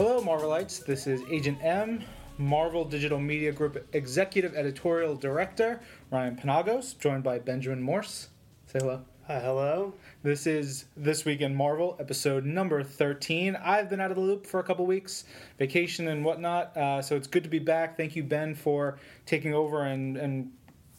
[0.00, 0.82] Hello, Marvelites.
[0.82, 2.02] This is Agent M,
[2.38, 5.78] Marvel Digital Media Group Executive Editorial Director
[6.10, 8.30] Ryan Panagos, joined by Benjamin Morse.
[8.64, 9.02] Say hello.
[9.26, 9.92] Hi, hello.
[10.22, 13.56] This is This Week in Marvel, episode number 13.
[13.56, 15.24] I've been out of the loop for a couple weeks,
[15.58, 17.98] vacation and whatnot, uh, so it's good to be back.
[17.98, 20.50] Thank you, Ben, for taking over and, and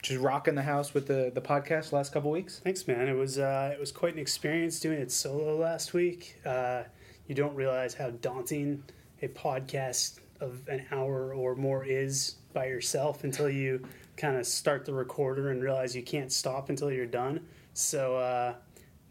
[0.03, 2.59] just rocking the house with the, the podcast last couple weeks.
[2.59, 3.07] Thanks, man.
[3.07, 6.39] It was uh, it was quite an experience doing it solo last week.
[6.45, 6.83] Uh,
[7.31, 8.83] you don't realize how daunting
[9.21, 13.81] a podcast of an hour or more is by yourself until you
[14.17, 17.39] kind of start the recorder and realize you can't stop until you're done.
[17.73, 18.55] So, uh,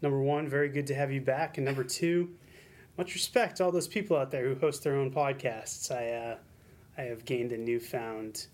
[0.03, 2.29] number one, very good to have you back, and number two,
[2.95, 5.89] much respect to all those people out there who host their own podcasts.
[5.89, 6.37] I uh,
[6.99, 8.45] I have gained a newfound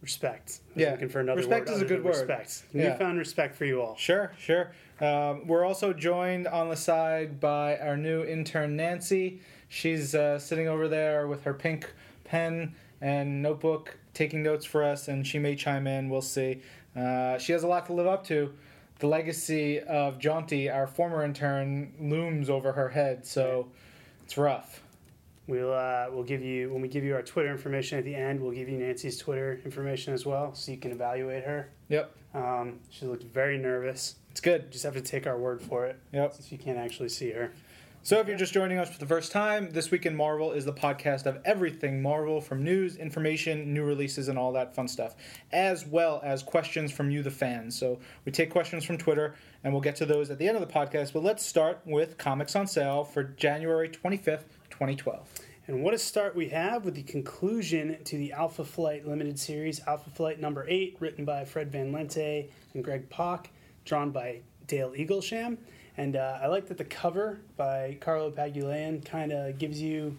[0.00, 0.60] respect.
[0.76, 0.92] Yeah.
[0.92, 2.10] looking for another Respect word is a good word.
[2.14, 2.62] Respect.
[2.72, 2.90] Yeah.
[2.90, 3.96] Newfound respect for you all.
[3.96, 4.70] Sure, sure.
[5.00, 9.40] Um, we're also joined on the side by our new intern, Nancy.
[9.68, 11.92] She's uh, sitting over there with her pink
[12.24, 16.08] pen and notebook taking notes for us, and she may chime in.
[16.08, 16.62] We'll see.
[16.96, 18.52] Uh, she has a lot to live up to.
[18.98, 23.68] The legacy of Jaunty, our former intern, looms over her head, so
[24.24, 24.82] it's rough.
[25.46, 28.40] We'll uh, we'll give you when we give you our Twitter information at the end.
[28.40, 31.70] We'll give you Nancy's Twitter information as well, so you can evaluate her.
[31.88, 34.16] Yep, Um, she looked very nervous.
[34.38, 34.70] It's good.
[34.70, 36.32] Just have to take our word for it, Yep.
[36.34, 37.50] since you can't actually see her.
[38.04, 40.64] So, if you're just joining us for the first time, This Week in Marvel is
[40.64, 45.16] the podcast of everything Marvel from news, information, new releases, and all that fun stuff,
[45.50, 47.76] as well as questions from you, the fans.
[47.76, 50.64] So, we take questions from Twitter, and we'll get to those at the end of
[50.66, 51.12] the podcast.
[51.12, 55.28] But let's start with comics on sale for January 25th, 2012.
[55.66, 59.80] And what a start we have with the conclusion to the Alpha Flight limited series,
[59.88, 63.50] Alpha Flight number eight, written by Fred Van Lente and Greg Pak,
[63.88, 65.56] drawn by Dale Eaglesham.
[65.96, 70.16] And uh, I like that the cover by Carlo Pagulayan kind of gives you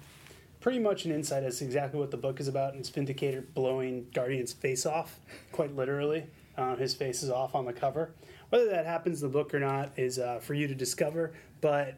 [0.60, 2.74] pretty much an insight as to exactly what the book is about.
[2.74, 5.20] And it's Vindicator blowing Guardian's face off,
[5.54, 6.26] quite literally.
[6.58, 8.12] Uh, his face is off on the cover.
[8.50, 11.32] Whether that happens in the book or not is uh, for you to discover.
[11.62, 11.96] But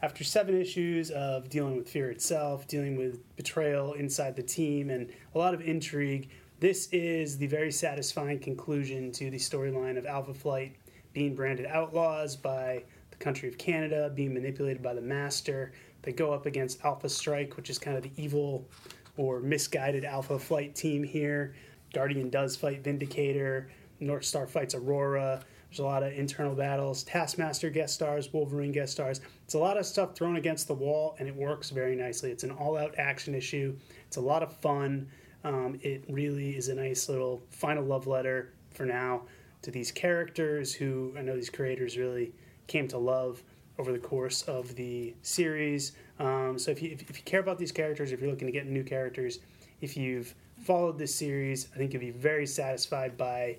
[0.00, 5.10] after seven issues of dealing with fear itself, dealing with betrayal inside the team, and
[5.34, 6.28] a lot of intrigue,
[6.60, 10.76] this is the very satisfying conclusion to the storyline of Alpha Flight
[11.14, 15.72] being branded outlaws by the country of Canada, being manipulated by the Master.
[16.02, 18.68] They go up against Alpha Strike, which is kind of the evil
[19.16, 21.54] or misguided Alpha Flight team here.
[21.94, 23.70] Guardian does fight Vindicator.
[24.00, 25.40] North Star fights Aurora.
[25.70, 27.04] There's a lot of internal battles.
[27.04, 29.20] Taskmaster guest stars, Wolverine guest stars.
[29.44, 32.30] It's a lot of stuff thrown against the wall, and it works very nicely.
[32.30, 33.76] It's an all out action issue.
[34.06, 35.08] It's a lot of fun.
[35.44, 39.22] Um, it really is a nice little final love letter for now
[39.64, 42.32] to these characters who I know these creators really
[42.66, 43.42] came to love
[43.78, 45.92] over the course of the series.
[46.18, 48.52] Um, so if you, if, if you care about these characters, if you're looking to
[48.52, 49.40] get new characters,
[49.80, 53.56] if you've followed this series, I think you'll be very satisfied by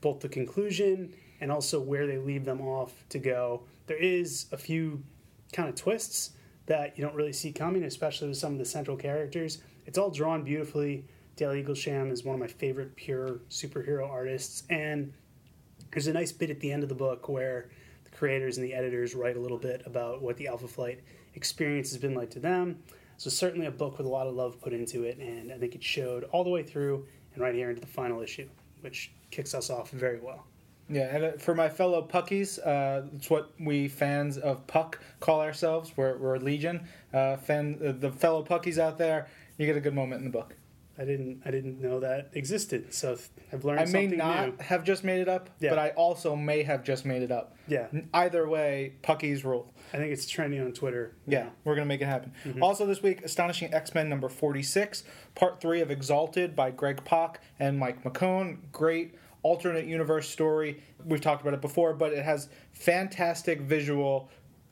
[0.00, 3.62] both the conclusion and also where they leave them off to go.
[3.86, 5.02] There is a few
[5.52, 6.32] kind of twists
[6.66, 9.62] that you don't really see coming, especially with some of the central characters.
[9.86, 11.04] It's all drawn beautifully.
[11.36, 15.12] Dale Eaglesham is one of my favorite pure superhero artists, and
[15.98, 17.70] there's a nice bit at the end of the book where
[18.04, 21.00] the creators and the editors write a little bit about what the Alpha Flight
[21.34, 22.78] experience has been like to them.
[23.16, 25.74] So certainly a book with a lot of love put into it, and I think
[25.74, 27.04] it showed all the way through
[27.34, 28.48] and right here into the final issue,
[28.80, 30.44] which kicks us off very well.
[30.88, 35.40] Yeah, and uh, for my fellow Puckies, uh, it's what we fans of Puck call
[35.40, 35.94] ourselves.
[35.96, 36.86] We're, we're Legion.
[37.12, 39.26] Uh, fan, uh, the fellow Puckies out there,
[39.56, 40.54] you get a good moment in the book.
[41.00, 42.92] I didn't I didn't know that existed.
[42.92, 43.16] So
[43.52, 44.64] I've learned I may not new.
[44.64, 45.70] have just made it up, Yeah.
[45.70, 47.56] but I also may have just made it up.
[47.68, 49.72] Yeah, Either way, Puckies rule.
[49.92, 51.14] I think it's trending on Twitter.
[51.26, 52.32] Yeah, we're gonna make it happen.
[52.44, 52.62] Mm-hmm.
[52.62, 55.04] Also this week, Astonishing X Men number forty six,
[55.34, 58.58] part three of Exalted by Greg Pak and Mike McKone.
[58.72, 60.82] Great alternate universe story.
[61.04, 64.30] We've talked about it before, but it has fantastic visual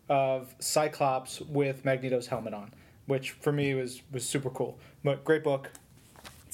[0.08, 2.72] of Cyclops with Magneto's helmet on,
[3.06, 4.78] which for me was was super cool.
[5.04, 5.70] But great book.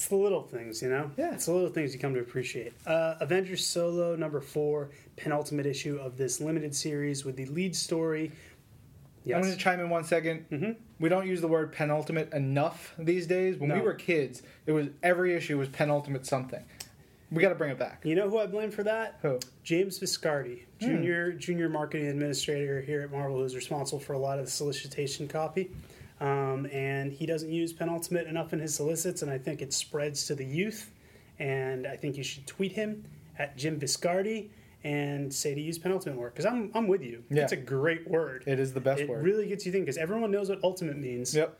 [0.03, 1.09] It's the little things, you know?
[1.15, 1.33] Yeah.
[1.33, 2.73] It's the little things you come to appreciate.
[2.85, 8.29] Uh, Avengers Solo, number four, penultimate issue of this limited series with the lead story.
[9.25, 10.45] I'm going to chime in one second.
[10.51, 10.75] Mhm.
[10.99, 13.55] We don't use the word penultimate enough these days.
[13.55, 16.61] When we were kids, it was every issue was penultimate something.
[17.31, 18.01] We got to bring it back.
[18.03, 19.19] You know who I blame for that?
[19.21, 19.39] Who?
[19.63, 20.85] James Viscardi, Hmm.
[20.85, 25.29] junior junior marketing administrator here at Marvel, who's responsible for a lot of the solicitation
[25.29, 25.71] copy.
[26.23, 30.25] Um, and he doesn't use penultimate enough in his solicits, and I think it spreads
[30.27, 30.89] to the youth.
[31.37, 33.03] And I think you should tweet him
[33.37, 34.49] at Jim Viscardi
[34.85, 37.23] and say to use penultimate more because I'm, I'm with you.
[37.29, 37.43] Yeah.
[37.43, 38.43] It's a great word.
[38.47, 39.19] It is the best it word.
[39.19, 41.35] It really gets you thinking because everyone knows what ultimate means.
[41.35, 41.57] Yep.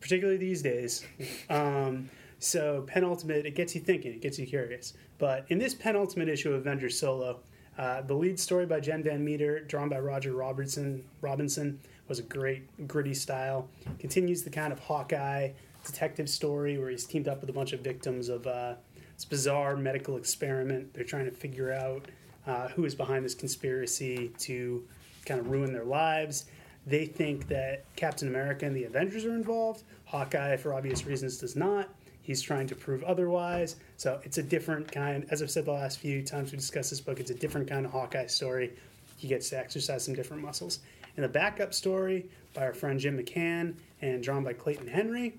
[0.00, 1.06] particularly these days.
[1.48, 4.92] Um, so penultimate, it gets you thinking, it gets you curious.
[5.18, 7.40] But in this penultimate issue of Avengers Solo,
[7.78, 12.22] uh, the lead story by Jen Van Meter, drawn by Roger Robertson, Robinson, was a
[12.22, 13.68] great gritty style.
[13.98, 15.50] Continues the kind of Hawkeye
[15.84, 18.74] detective story where he's teamed up with a bunch of victims of uh,
[19.14, 20.92] this bizarre medical experiment.
[20.94, 22.06] They're trying to figure out
[22.46, 24.84] uh, who is behind this conspiracy to
[25.24, 26.46] kind of ruin their lives.
[26.86, 29.84] They think that Captain America and the Avengers are involved.
[30.04, 31.88] Hawkeye, for obvious reasons, does not.
[32.20, 33.76] He's trying to prove otherwise.
[33.96, 35.26] So it's a different kind.
[35.30, 37.86] As I've said the last few times we discussed this book, it's a different kind
[37.86, 38.72] of Hawkeye story.
[39.16, 40.80] He gets to exercise some different muscles.
[41.16, 45.38] In the backup story by our friend Jim McCann and drawn by Clayton Henry,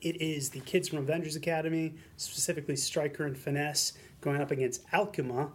[0.00, 5.50] it is the kids from Avengers Academy, specifically Striker and Finesse, going up against Alkhema,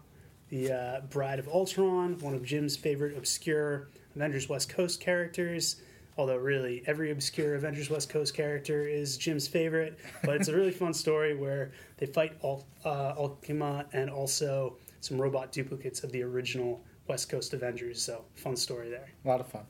[0.50, 5.78] the uh, Bride of Ultron, one of Jim's favorite obscure Avengers West Coast characters.
[6.18, 9.98] Although, really, every obscure Avengers West Coast character is Jim's favorite.
[10.24, 15.20] But it's a really fun story where they fight Al- uh, Alkhema and also some
[15.20, 18.02] robot duplicates of the original West Coast Avengers.
[18.02, 19.10] So, fun story there.
[19.24, 19.66] A lot of fun.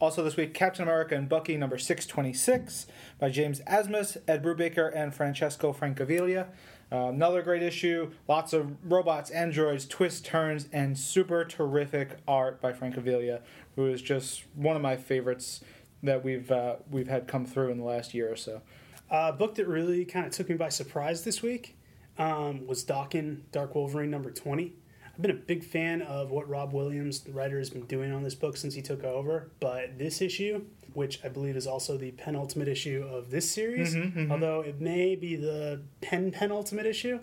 [0.00, 2.86] Also this week, Captain America and Bucky number 626
[3.18, 6.46] by James Asmus, Ed Brubaker, and Francesco Francavilla.
[6.90, 8.12] Uh, another great issue.
[8.28, 13.40] Lots of robots, androids, twists, turns, and super terrific art by Francavilla,
[13.74, 15.62] who is just one of my favorites
[16.04, 18.62] that we've uh, we've had come through in the last year or so.
[19.10, 21.76] A book that really kind of took me by surprise this week
[22.18, 24.74] um, was Daken Dark Wolverine number 20.
[25.18, 28.22] I've been a big fan of what Rob Williams, the writer, has been doing on
[28.22, 29.50] this book since he took over.
[29.58, 30.62] But this issue,
[30.94, 35.16] which I believe is also the penultimate issue of this series, Mm-hmm, although it may
[35.16, 37.18] be the pen penultimate issue,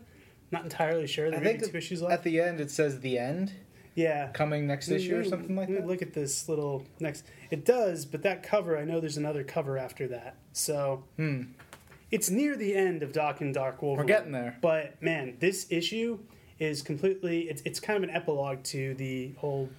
[0.51, 1.31] not entirely sure.
[1.31, 2.13] There I think two issues left.
[2.13, 3.53] at the end it says the end
[3.95, 5.87] yeah, coming next issue or something like that.
[5.87, 7.23] Look at this little next.
[7.49, 10.35] It does, but that cover, I know there's another cover after that.
[10.51, 11.43] So Hmm.
[12.11, 14.05] it's near the end of Daken Dark Wolverine.
[14.05, 14.57] We're getting there.
[14.59, 16.19] But man, this issue
[16.59, 17.49] is completely.
[17.49, 19.69] It's it's kind of an epilogue to the whole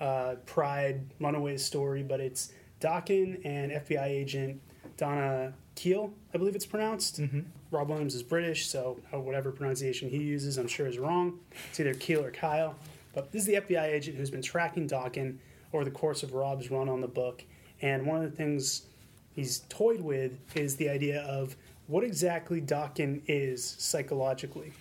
[0.00, 4.60] uh, Pride Runaways story, but it's Daken and FBI agent
[5.00, 7.22] Donna Kiel, I believe it's pronounced.
[7.22, 7.40] Mm-hmm.
[7.70, 11.38] Rob Williams is British, so uh, whatever pronunciation he uses, I'm sure is wrong.
[11.70, 12.74] It's either Keel or Kyle.
[13.14, 15.38] But this is the FBI agent who's been tracking Daken
[15.72, 17.42] over the course of Rob's run on the book.
[17.80, 18.82] And one of the things
[19.34, 21.56] he's toyed with is the idea of
[21.86, 24.72] what exactly Daken is psychologically.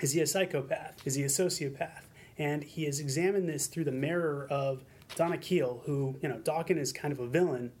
[0.00, 1.06] Is he a psychopath?
[1.06, 2.02] Is he a sociopath?
[2.38, 4.84] And he has examined this through the mirror of
[5.16, 7.72] Donna Kiel, who, you know, Daken is kind of a villain.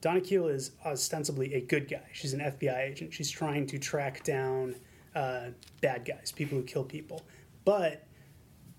[0.00, 2.08] Donna Kiel is ostensibly a good guy.
[2.12, 3.12] She's an FBI agent.
[3.12, 4.76] She's trying to track down
[5.14, 5.48] uh,
[5.80, 7.22] bad guys, people who kill people.
[7.64, 8.06] But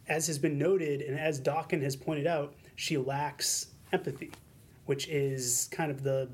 [0.07, 4.31] as has been noted, and as Daken has pointed out, she lacks empathy,
[4.85, 6.29] which is kind of the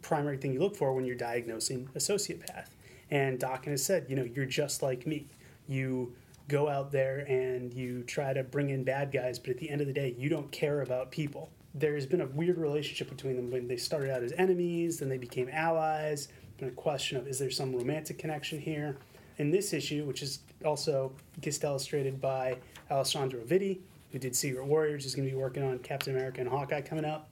[0.00, 2.68] primary thing you look for when you're diagnosing a sociopath.
[3.10, 5.28] And Daken has said, you know, you're just like me.
[5.66, 6.14] You
[6.48, 9.80] go out there and you try to bring in bad guys, but at the end
[9.80, 11.50] of the day, you don't care about people.
[11.74, 15.18] There's been a weird relationship between them when they started out as enemies, then they
[15.18, 16.28] became allies.
[16.58, 18.96] Been a question of is there some romantic connection here?
[19.38, 22.58] In this issue, which is also guest illustrated by
[22.90, 23.78] Alessandro Vitti,
[24.12, 27.06] who did Secret Warriors, is going to be working on Captain America and Hawkeye coming
[27.06, 27.30] up.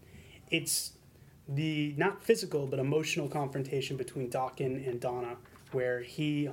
[0.50, 0.92] It's
[1.46, 5.36] the not physical but emotional confrontation between Daken and Donna,
[5.72, 6.48] where he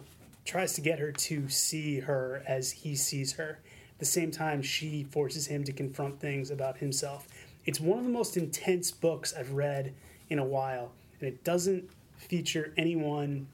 [0.48, 3.60] tries to get her to see her as he sees her.
[3.92, 7.28] At the same time, she forces him to confront things about himself.
[7.66, 9.94] It's one of the most intense books I've read
[10.30, 13.48] in a while, and it doesn't feature anyone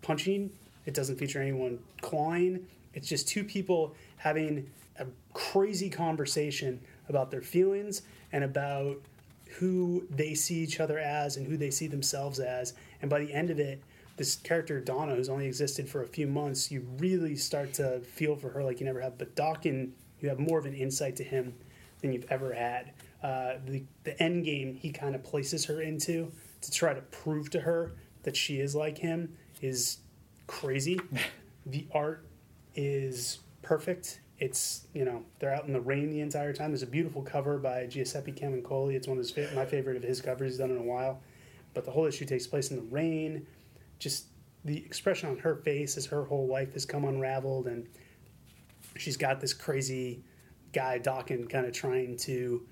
[0.00, 0.50] punching,
[0.86, 2.66] it doesn't feature anyone clawing.
[2.94, 8.02] It's just two people having a crazy conversation about their feelings
[8.32, 8.96] and about
[9.56, 12.74] who they see each other as and who they see themselves as.
[13.02, 13.82] And by the end of it,
[14.18, 18.36] this character Donna, who's only existed for a few months, you really start to feel
[18.36, 19.16] for her like you never have.
[19.16, 21.54] But Daken, you have more of an insight to him
[22.00, 22.92] than you've ever had.
[23.22, 27.50] Uh, the the end game he kind of places her into to try to prove
[27.50, 29.98] to her that she is like him is
[30.46, 31.00] crazy.
[31.66, 32.26] the art
[32.74, 34.20] is perfect.
[34.38, 36.70] It's you know they're out in the rain the entire time.
[36.70, 38.94] There's a beautiful cover by Giuseppe Camuncoli.
[38.94, 41.20] It's one of his my favorite of his covers he's done in a while.
[41.74, 43.46] But the whole issue takes place in the rain.
[43.98, 44.26] Just
[44.64, 47.86] the expression on her face as her whole life has come unraveled, and
[48.96, 50.22] she's got this crazy
[50.72, 52.66] guy Daken kind of trying to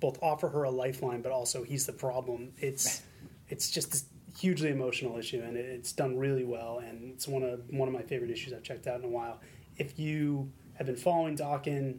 [0.00, 2.52] both offer her a lifeline, but also he's the problem.
[2.58, 3.02] It's
[3.48, 4.04] it's just this
[4.38, 8.02] hugely emotional issue, and it's done really well, and it's one of one of my
[8.02, 9.40] favorite issues I've checked out in a while.
[9.76, 11.98] If you have been following Daken,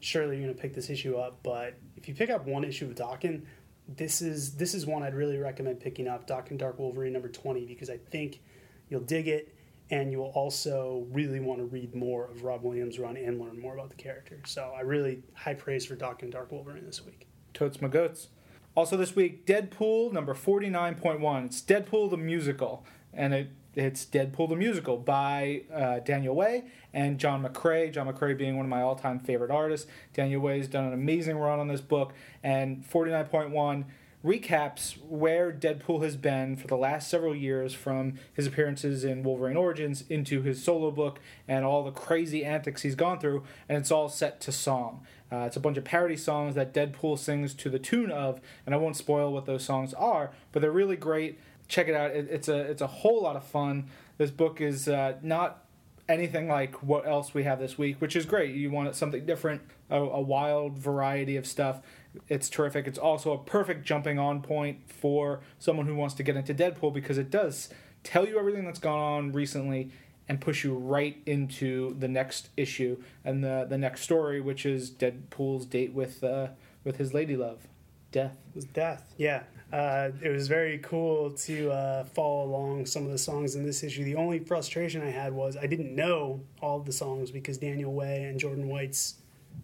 [0.00, 1.38] surely you're going to pick this issue up.
[1.42, 3.42] But if you pick up one issue of Daken,
[3.88, 7.64] this is this is one I'd really recommend picking up, Daken Dark Wolverine number twenty,
[7.64, 8.40] because I think
[8.88, 9.54] you'll dig it,
[9.90, 13.58] and you will also really want to read more of Rob Williams' run and learn
[13.58, 14.40] more about the character.
[14.46, 17.26] So I really high praise for Daken Dark Wolverine this week.
[17.54, 18.28] Totes my goats.
[18.74, 21.44] Also this week, Deadpool number forty nine point one.
[21.44, 27.18] It's Deadpool the musical, and it it's Deadpool the musical by uh, Daniel Way and
[27.18, 27.92] John McCrea.
[27.92, 29.86] John McCrea being one of my all time favorite artists.
[30.12, 32.12] Daniel Way has done an amazing run on this book,
[32.42, 33.86] and forty nine point one
[34.24, 39.56] recaps where Deadpool has been for the last several years from his appearances in Wolverine
[39.56, 43.90] Origins into his solo book and all the crazy antics he's gone through, and it's
[43.90, 45.04] all set to song.
[45.32, 48.74] Uh, it's a bunch of parody songs that Deadpool sings to the tune of, and
[48.74, 51.40] I won't spoil what those songs are, but they're really great.
[51.68, 52.10] Check it out.
[52.10, 53.86] It, it's a it's a whole lot of fun.
[54.18, 55.64] This book is uh, not
[56.08, 58.54] anything like what else we have this week, which is great.
[58.54, 61.80] You want something different, a, a wild variety of stuff.
[62.28, 62.86] It's terrific.
[62.86, 66.92] It's also a perfect jumping on point for someone who wants to get into Deadpool
[66.92, 67.70] because it does
[68.04, 69.90] tell you everything that's gone on recently
[70.28, 74.90] and push you right into the next issue and the the next story, which is
[74.90, 76.48] Deadpool's date with uh,
[76.84, 77.66] with his lady love,
[78.10, 78.36] Death.
[78.50, 79.44] It was Death, yeah.
[79.72, 83.82] Uh, it was very cool to uh, follow along some of the songs in this
[83.82, 84.04] issue.
[84.04, 87.92] The only frustration I had was I didn't know all of the songs because Daniel
[87.94, 89.14] Way and Jordan White's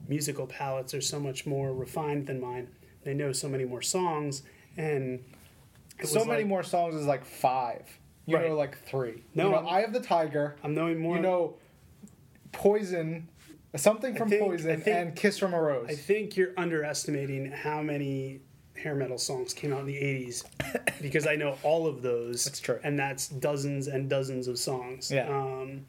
[0.09, 2.69] musical palettes are so much more refined than mine.
[3.05, 4.43] They know so many more songs,
[4.79, 5.23] and
[6.03, 7.83] so many like, more songs is like five.
[8.27, 8.49] You Right.
[8.49, 9.23] know, like three.
[9.35, 10.57] No, you know, I'm- Eye of the Tiger.
[10.63, 11.17] I'm knowing more.
[11.17, 11.55] You know,
[12.53, 13.29] Poison,
[13.77, 15.89] something from think- Poison, think- and Kiss from a Rose.
[15.91, 18.41] I think you're underestimating how many
[18.79, 20.45] hair metal songs came out in the 80s
[21.03, 22.45] because I know all of those.
[22.45, 22.79] That's true.
[22.83, 25.11] And that's dozens and dozens of songs.
[25.11, 25.29] Yeah.
[25.29, 25.87] Um,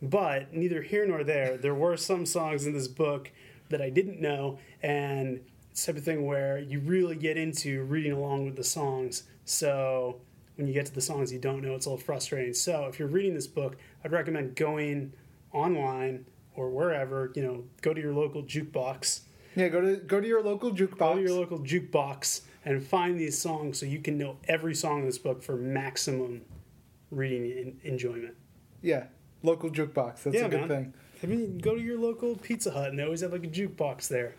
[0.00, 3.30] but neither here nor there, there were some songs in this book
[3.68, 4.58] that I didn't know.
[4.82, 8.64] And it's the type of thing where you really get into reading along with the
[8.64, 9.24] songs.
[9.44, 10.20] So
[10.56, 12.54] when you get to the songs you don't know, it's a little frustrating.
[12.54, 15.12] So if you're reading this book, I'd recommend going
[15.52, 19.20] online or wherever, you know, go to your local jukebox
[19.56, 20.98] yeah, go to go to your local jukebox.
[20.98, 25.00] Go to your local jukebox and find these songs so you can know every song
[25.00, 26.42] in this book for maximum
[27.10, 28.34] reading and enjoyment.
[28.80, 29.04] yeah,
[29.42, 30.22] local jukebox.
[30.22, 30.68] That's Yeah, a good man.
[30.68, 30.94] thing.
[31.22, 34.08] I mean, go to your local Pizza Hut and they always have like a jukebox
[34.08, 34.34] there.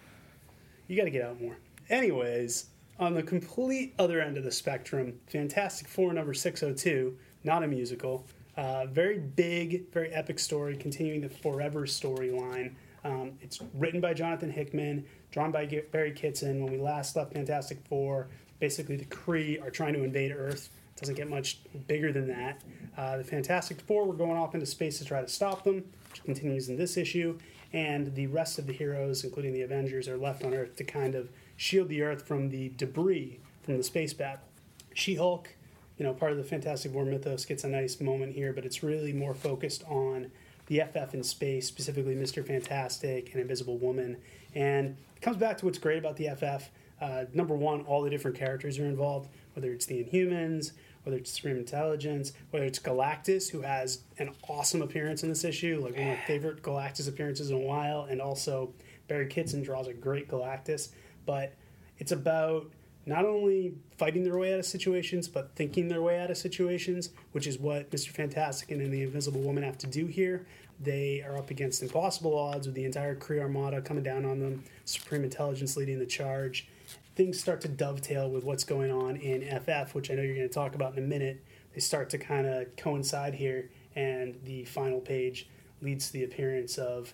[0.87, 1.57] You got to get out more.
[1.89, 2.65] Anyways,
[2.99, 8.25] on the complete other end of the spectrum, Fantastic Four number 602, not a musical.
[8.57, 12.73] Uh, very big, very epic story, continuing the Forever storyline.
[13.03, 16.63] Um, it's written by Jonathan Hickman, drawn by Barry Kitson.
[16.63, 18.27] When we last left Fantastic Four,
[18.59, 20.69] basically the Kree are trying to invade Earth.
[20.95, 22.61] It Doesn't get much bigger than that.
[22.97, 26.23] Uh, the Fantastic Four were going off into space to try to stop them, which
[26.23, 27.37] continues in this issue.
[27.73, 31.15] And the rest of the heroes, including the Avengers, are left on Earth to kind
[31.15, 34.45] of shield the Earth from the debris from the space battle.
[34.93, 35.49] She Hulk,
[35.97, 38.83] you know, part of the Fantastic Four mythos, gets a nice moment here, but it's
[38.83, 40.31] really more focused on
[40.67, 42.45] the FF in space, specifically Mr.
[42.45, 44.17] Fantastic and Invisible Woman.
[44.55, 46.69] And it comes back to what's great about the FF.
[47.01, 50.71] Uh, number one, all the different characters are involved, whether it's the Inhumans,
[51.03, 55.81] whether it's Supreme Intelligence, whether it's Galactus, who has an awesome appearance in this issue,
[55.83, 58.73] like one of my favorite Galactus appearances in a while, and also
[59.07, 60.89] Barry Kitson draws a great Galactus.
[61.25, 61.53] But
[61.97, 62.71] it's about
[63.05, 67.09] not only fighting their way out of situations, but thinking their way out of situations,
[67.31, 68.09] which is what Mr.
[68.09, 70.45] Fantastic and the Invisible Woman have to do here.
[70.79, 74.63] They are up against impossible odds with the entire Kree Armada coming down on them,
[74.85, 76.67] Supreme Intelligence leading the charge.
[77.15, 80.47] Things start to dovetail with what's going on in FF, which I know you're going
[80.47, 81.43] to talk about in a minute.
[81.73, 85.47] They start to kind of coincide here, and the final page
[85.81, 87.13] leads to the appearance of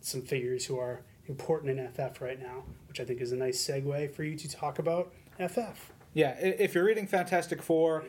[0.00, 3.64] some figures who are important in FF right now, which I think is a nice
[3.64, 5.12] segue for you to talk about
[5.48, 5.92] FF.
[6.12, 8.04] Yeah, if you're reading Fantastic Four,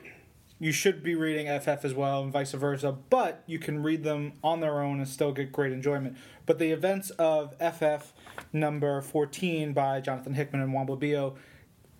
[0.59, 2.91] you should be reading FF as well, and vice versa.
[2.91, 6.17] But you can read them on their own and still get great enjoyment.
[6.45, 8.13] But the events of FF
[8.53, 11.35] number 14 by Jonathan Hickman and Juan Bobillo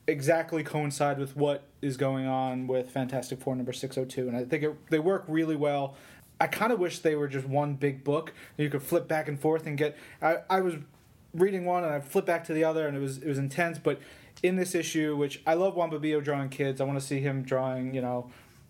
[0.08, 4.64] exactly coincide with what is going on with Fantastic Four number 602, and I think
[4.64, 5.96] it, they work really well.
[6.40, 8.34] I kind of wish they were just one big book.
[8.58, 9.96] You could flip back and forth and get.
[10.22, 10.76] I, I was
[11.34, 13.78] reading one and I flipped back to the other, and it was it was intense.
[13.78, 14.00] But
[14.44, 17.44] in this issue, which I love Juan Bobillo drawing kids, I want to see him
[17.44, 18.30] drawing, you know,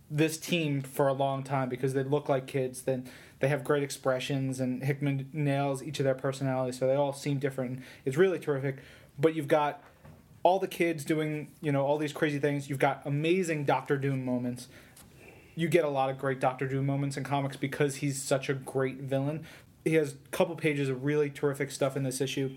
[0.09, 2.81] this team for a long time because they look like kids.
[2.81, 3.09] Then
[3.39, 7.39] they have great expressions, and Hickman nails each of their personalities, so they all seem
[7.39, 7.81] different.
[8.05, 8.77] It's really terrific.
[9.17, 9.81] But you've got
[10.43, 12.69] all the kids doing, you know, all these crazy things.
[12.69, 14.67] You've got amazing Doctor Doom moments.
[15.55, 18.53] You get a lot of great Doctor Doom moments in comics because he's such a
[18.53, 19.45] great villain.
[19.83, 22.55] He has a couple pages of really terrific stuff in this issue.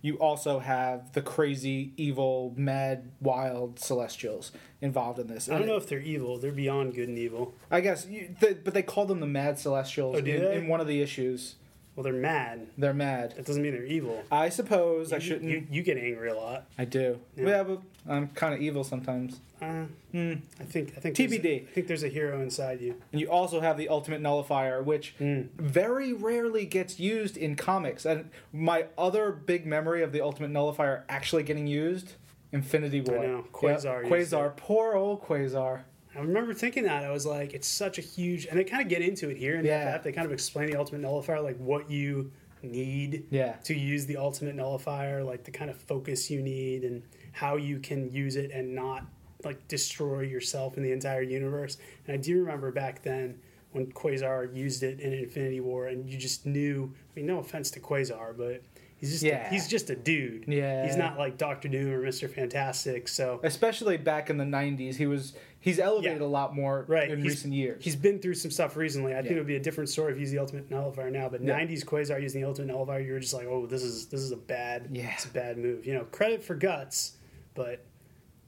[0.00, 5.48] You also have the crazy, evil, mad, wild Celestials involved in this.
[5.48, 6.38] I don't know if they're evil.
[6.38, 7.54] They're beyond good and evil.
[7.70, 10.80] I guess, you, the, but they call them the Mad Celestials Oh, in, in one
[10.80, 11.56] of the issues.
[11.98, 12.68] Well, they're mad.
[12.78, 13.34] They're mad.
[13.34, 14.22] That doesn't mean they're evil.
[14.30, 15.50] I suppose I You- shouldn't.
[15.50, 16.68] You, you get angry a lot.
[16.78, 17.18] I do.
[17.36, 17.48] Yeah.
[17.48, 19.40] Yeah, but I'm kind of evil sometimes.
[19.60, 20.34] Uh, Hmm.
[20.60, 20.92] I think.
[20.96, 21.16] I think.
[21.16, 21.62] there's a- TBD.
[21.68, 22.94] I think there's a hero inside you.
[23.10, 25.48] And you also have the Ultimate Nullifier, which Mm.
[25.56, 28.06] very rarely gets used in comics.
[28.06, 32.12] And my other big memory of the Ultimate Nullifier actually getting used,
[32.52, 33.18] Infinity War.
[33.18, 33.44] I know.
[33.52, 34.12] Quasar Yep.
[34.12, 34.56] Quasar.
[34.56, 35.80] Poor old Quasar.
[36.14, 38.88] I remember thinking that I was like, it's such a huge, and they kind of
[38.88, 39.94] get into it here in Yeah.
[39.96, 40.04] FF.
[40.04, 43.52] They kind of explain the ultimate nullifier, like what you need Yeah.
[43.64, 47.78] to use the ultimate nullifier, like the kind of focus you need, and how you
[47.78, 49.06] can use it and not
[49.44, 51.78] like destroy yourself in the entire universe.
[52.06, 53.38] And I do remember back then
[53.70, 56.92] when Quasar used it in Infinity War, and you just knew.
[56.96, 58.62] I mean, no offense to Quasar, but
[58.98, 59.46] he's just Yeah.
[59.46, 60.44] a, he's just a dude.
[60.46, 60.84] Yeah.
[60.86, 63.08] he's not like Doctor Doom or Mister Fantastic.
[63.08, 66.26] So Especially back in the 90s, he was he's elevated Yeah.
[66.26, 67.10] a lot more Right.
[67.10, 67.82] in He's- recent years.
[67.84, 69.14] He's been through some stuff recently.
[69.14, 71.28] I think it would be a different story if he's the ultimate nullifier now.
[71.28, 71.56] But Yeah.
[71.56, 74.30] '90s Quasar using the ultimate nullifier, you were just like, "Oh, this is this is
[74.32, 75.10] a bad, Yeah.
[75.14, 77.12] it's a bad move." You know, credit for guts,
[77.54, 77.84] but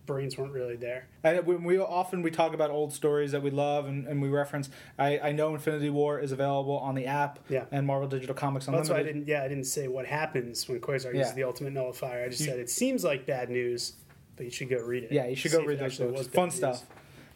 [0.07, 1.07] brains weren't really there.
[1.23, 4.29] And when we often we talk about old stories that we love and, and we
[4.29, 7.65] reference, I, I know Infinity War is available on the app Yeah.
[7.71, 9.27] and Marvel Digital Comics That's why I didn't.
[9.29, 11.21] Yeah, I didn't say what happens when Quasar Yeah.
[11.21, 12.25] uses the ultimate nullifier.
[12.25, 13.93] I just You- said it seems like bad news,
[14.37, 15.13] but you should go read it.
[15.13, 16.27] Yeah, you should go read those books.
[16.29, 16.85] Fun stuff.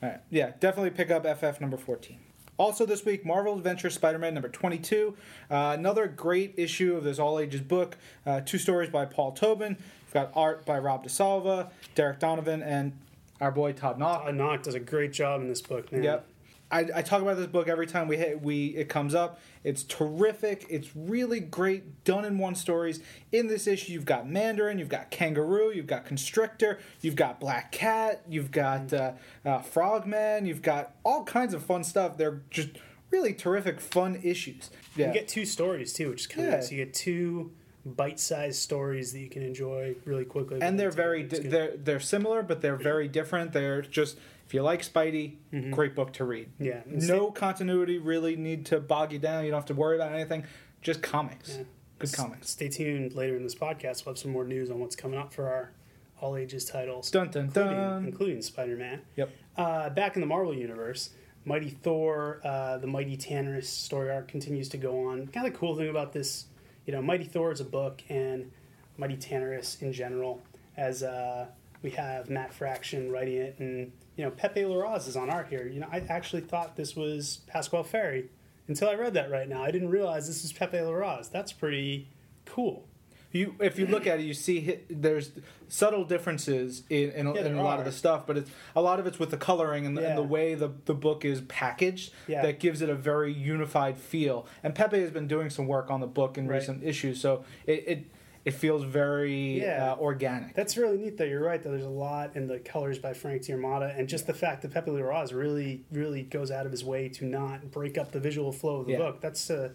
[0.02, 0.20] All right.
[0.30, 2.18] Yeah, definitely pick up FF number 14.
[2.56, 5.16] Also this week, Marvel Adventure Spider-Man number 22.
[5.50, 7.96] Uh, another great issue of this all-ages book.
[8.24, 9.76] Uh, two stories by Paul Tobin.
[10.14, 12.92] We've got art by Rob DeSalva, Derec Donovan, and
[13.40, 14.22] our boy Todd Nauck.
[14.26, 16.04] Todd Nauck does a great job in this book, man.
[16.04, 16.28] Yep.
[16.70, 19.40] I, I talk about this book every time we hit we it comes up.
[19.64, 20.66] It's terrific.
[20.70, 23.00] It's really great, done in one stories.
[23.32, 27.72] In this issue, you've got Mandarin, you've got Kangaroo, you've got Constrictor, you've got Black
[27.72, 29.12] Cat, you've got uh,
[29.44, 32.16] uh, Frogman, you've got all kinds of fun stuff.
[32.16, 32.68] They're just
[33.10, 34.70] really terrific, fun issues.
[34.94, 36.54] Yeah, You get two stories too, which is kind Yeah.
[36.54, 36.70] of nice.
[36.70, 37.50] You get two
[37.84, 40.60] bite-sized stories that you can enjoy really quickly.
[40.62, 43.52] and they're very di- they're they're similar, but they're very different.
[43.52, 45.70] They're just if you like Spidey, Mm-hmm.
[45.72, 46.48] great book to read.
[46.58, 46.82] yeah.
[46.86, 49.44] No continuity really need to bog you down.
[49.44, 50.44] You don't have to worry about anything.
[50.82, 51.56] Just comics.
[51.56, 51.64] Yeah.
[51.98, 52.50] Good S- comics.
[52.50, 54.04] Stay tuned later in this podcast.
[54.04, 55.72] We'll have some more news on what's coming up for our
[56.20, 58.04] all ages titles, Dun dun including, dun.
[58.06, 59.00] including Spider Man.
[59.16, 59.30] Yep.
[59.56, 61.10] Uh, back in the Marvel Universe,
[61.44, 65.26] Mighty Thor, uh, the Mighty Tanarus story arc continues to go on.
[65.28, 66.46] Kind of the cool thing about this,
[66.86, 68.50] you know, Mighty Thor is a book, and
[68.96, 70.42] Mighty Tanarus in general,
[70.76, 71.46] as uh,
[71.82, 75.66] we have Matt Fraction writing it, and you know, Pepe Larraz is on art here.
[75.66, 78.30] You know, I actually thought this was Pasqual Ferry
[78.68, 79.62] until I read that right now.
[79.62, 81.30] I didn't realize this is Pepe Larraz.
[81.30, 82.08] That's pretty
[82.44, 82.86] cool.
[83.34, 85.32] You, if you look at it, you see hi- there's
[85.66, 88.80] subtle differences in, in, a- Yeah, in a lot of the stuff, but it's a
[88.80, 91.40] lot of it's with the coloring and the, and the way the, the book is
[91.42, 92.42] packaged Yeah.
[92.42, 94.46] that gives it a very unified feel.
[94.62, 96.58] And Pepe has been doing some work on the book in Right.
[96.60, 98.04] recent issues, so it it,
[98.44, 99.94] it feels very Yeah.
[99.94, 100.54] uh, organic.
[100.54, 101.24] That's really neat, though.
[101.24, 101.72] You're right, though.
[101.72, 104.92] There's a lot in the colors by Frank D'Armata, and just the fact that Pepe
[104.92, 108.76] Larraz really, really goes out of his way to not break up the visual flow
[108.76, 108.98] of the Yeah.
[108.98, 109.20] book.
[109.20, 109.72] That's a,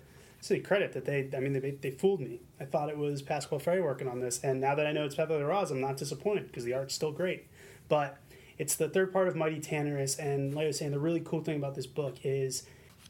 [0.49, 1.29] a credit that they.
[1.35, 2.39] I mean, they, they fooled me.
[2.59, 5.15] I thought it was Pasqual Ferry working on this, and now that I know it's
[5.15, 7.47] Pepe Larraz, I'm not disappointed because the art's still great.
[7.87, 8.17] But
[8.57, 11.41] it's the third part of Mighty Tanarus, and like I was saying, the really cool
[11.41, 12.63] thing about this book is,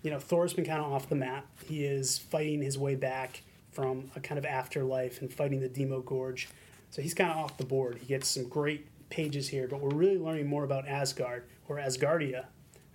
[0.04, 1.48] you know, Thor's been kind of off the map.
[1.68, 6.48] He is fighting his way back from a kind of afterlife and fighting the Demogorge.
[6.92, 7.98] So he's kind of off the board.
[8.00, 12.46] He gets some great pages here, but we're really learning more about Asgard, or Asgardia,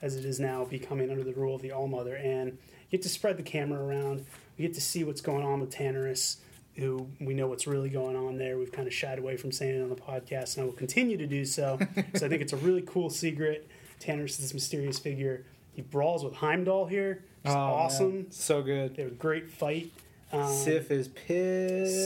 [0.03, 2.17] as it is now becoming under the rule of the Allmother.
[2.17, 2.59] And you
[2.91, 4.25] get to spread the camera around.
[4.59, 6.37] We get to see what's going on with Tanarus,
[6.77, 8.57] who we know what's really going on there.
[8.59, 11.17] We've kind of shied away from saying it on the podcast, and I will continue
[11.17, 11.79] to do so.
[12.15, 13.69] so I think it's a really cool secret.
[14.01, 15.45] Tanarus is this mysterious figure.
[15.73, 17.25] He brawls with Heimdall here.
[17.45, 17.73] It's Oh, man.
[17.73, 18.27] awesome.
[18.31, 18.97] so good.
[18.97, 19.91] They have a great fight.
[20.33, 22.05] Um, Sif is pissed.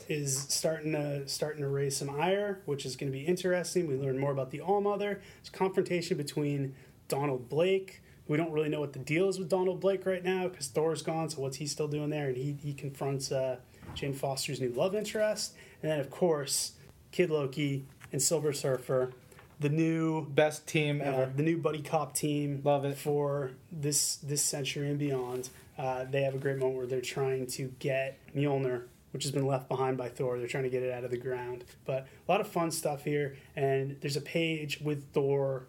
[0.00, 3.86] Sif is starting to starting to raise some ire, which is going to be interesting.
[3.86, 5.20] We learn more about the All Allmother.
[5.42, 6.74] There's confrontation between
[7.08, 8.00] Donald Blake.
[8.28, 11.02] We don't really know what the deal is with Donald Blake right now because Thor's
[11.02, 11.30] gone.
[11.30, 12.28] So what's he still doing there?
[12.28, 13.56] And he he confronts uh,
[13.94, 16.72] Jane Foster's new love interest, and then of course
[17.10, 19.12] Kid Loki and Silver Surfer,
[19.60, 21.32] the new Best team uh, ever.
[21.34, 22.96] the new buddy cop team Love it.
[22.98, 25.48] for this this century and beyond.
[25.78, 29.46] Uh, they have a great moment where they're trying to get Mjolnir, which has been
[29.46, 30.36] left behind by Thor.
[30.38, 31.64] They're trying to get it out of the ground.
[31.86, 35.66] But a lot of fun stuff here, and there's a page with Thor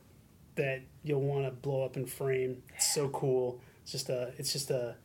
[0.60, 2.62] that you'll want to blow up and frame.
[2.76, 3.60] It's so cool.
[3.82, 4.96] It's just a it's just a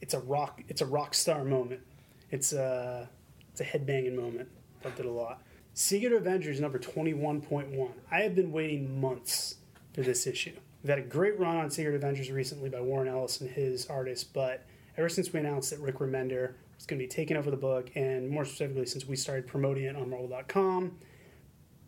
[0.00, 1.82] it's a rock it's a rock star moment.
[2.30, 3.08] It's a
[3.50, 4.48] It's a headbanging moment.
[4.84, 5.40] Loved it a lot.
[5.74, 7.90] Secret Avengers number 21.1.
[8.10, 9.56] I have been waiting months
[9.92, 10.56] for this issue.
[10.82, 14.24] We've had a great run on Secret Avengers recently by Warren Ellis and his artists,
[14.24, 14.64] but
[14.96, 17.90] ever since we announced that Rick Remender was going to be taking over the book,
[17.94, 20.98] and more specifically since we started promoting it on Marvel.com,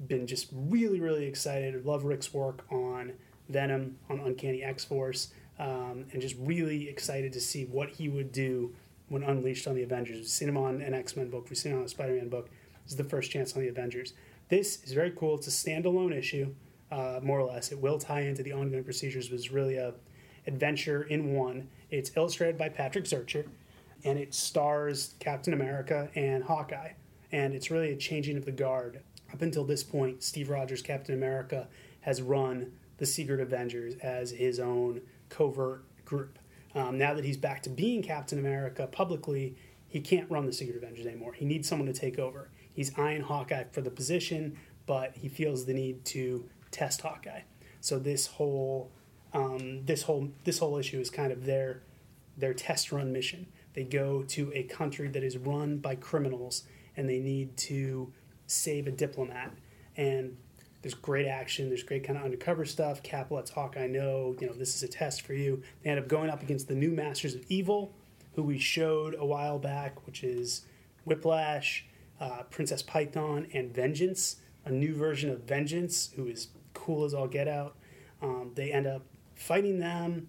[0.06, 1.85] been just really, really excited.
[1.85, 3.12] Love Rick's work on
[3.48, 8.32] Venom, on Uncanny X Force, um, and just really excited to see what he would
[8.32, 8.74] do
[9.09, 10.18] when unleashed on the Avengers.
[10.18, 12.28] We've seen him on an X Men book, we've seen him on a Spider Man
[12.28, 12.50] book
[12.85, 14.12] This is the first chance on the Avengers.
[14.48, 15.37] This is very cool.
[15.37, 16.54] It's a standalone issue,
[16.90, 17.72] uh, more or less.
[17.72, 19.94] It will tie into the ongoing procedures, it's really a
[20.46, 21.68] adventure in one.
[21.90, 23.46] It's illustrated by Patrick Zircher,
[24.04, 26.92] and it stars Captain America and Hawkeye.
[27.32, 29.00] And it's really a changing of the guard.
[29.37, 31.68] Up until this point, Steve Rogers, Captain America,
[32.01, 36.38] has run the Secret Avengers as his own covert group.
[36.75, 39.55] Um, now that he's back to being Captain America publicly,
[39.88, 41.35] he can't run the Secret Avengers anymore.
[41.35, 42.49] He needs someone to take over.
[42.72, 47.42] He's eyeing Hawkeye for the position, but he feels the need to test Hawkeye.
[47.83, 48.90] So this whole
[49.35, 51.83] um, this whole this whole issue is kind of their
[52.38, 53.49] their test run mission.
[53.75, 56.62] They go to a country that is run by criminals,
[56.96, 58.14] and they need to
[58.46, 59.52] save a diplomat.
[59.96, 60.37] And
[60.82, 61.68] there's great action.
[61.68, 63.02] There's great kind of undercover stuff.
[63.02, 65.62] Cap lets Hawkeye know, you know, this is a test for you.
[65.82, 67.92] They end up going up against the new Masters of Evil,
[68.35, 70.62] who we showed a while back, which is
[71.04, 71.87] Whiplash,
[72.20, 77.26] uh, Princess Python, and Vengeance, a new version of Vengeance, who is cool as all
[77.26, 77.74] get out.
[78.22, 79.02] Um, they end up
[79.35, 80.28] fighting them.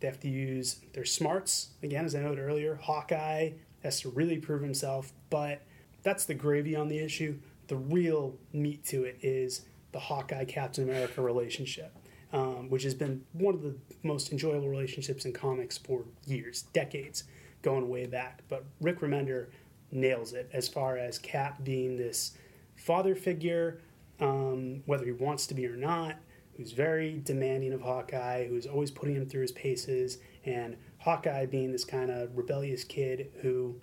[0.00, 1.70] They have to use their smarts.
[1.82, 5.62] Again, as I noted earlier, Hawkeye has to really prove himself, but
[6.02, 7.38] that's the gravy on the issue.
[7.66, 11.96] The real meat to it is the Hawkeye Captain America relationship,
[12.32, 17.24] um, which has been one of the most enjoyable relationships in comics for years, decades,
[17.62, 18.42] going way back.
[18.48, 19.46] But Rick Remender
[19.90, 22.36] nails it as far as Cap being this
[22.76, 23.80] father figure,
[24.20, 26.16] um, whether he wants to be or not,
[26.56, 31.72] who's very demanding of Hawkeye, who's always putting him through his paces, and Hawkeye being
[31.72, 33.80] this kind of rebellious kid who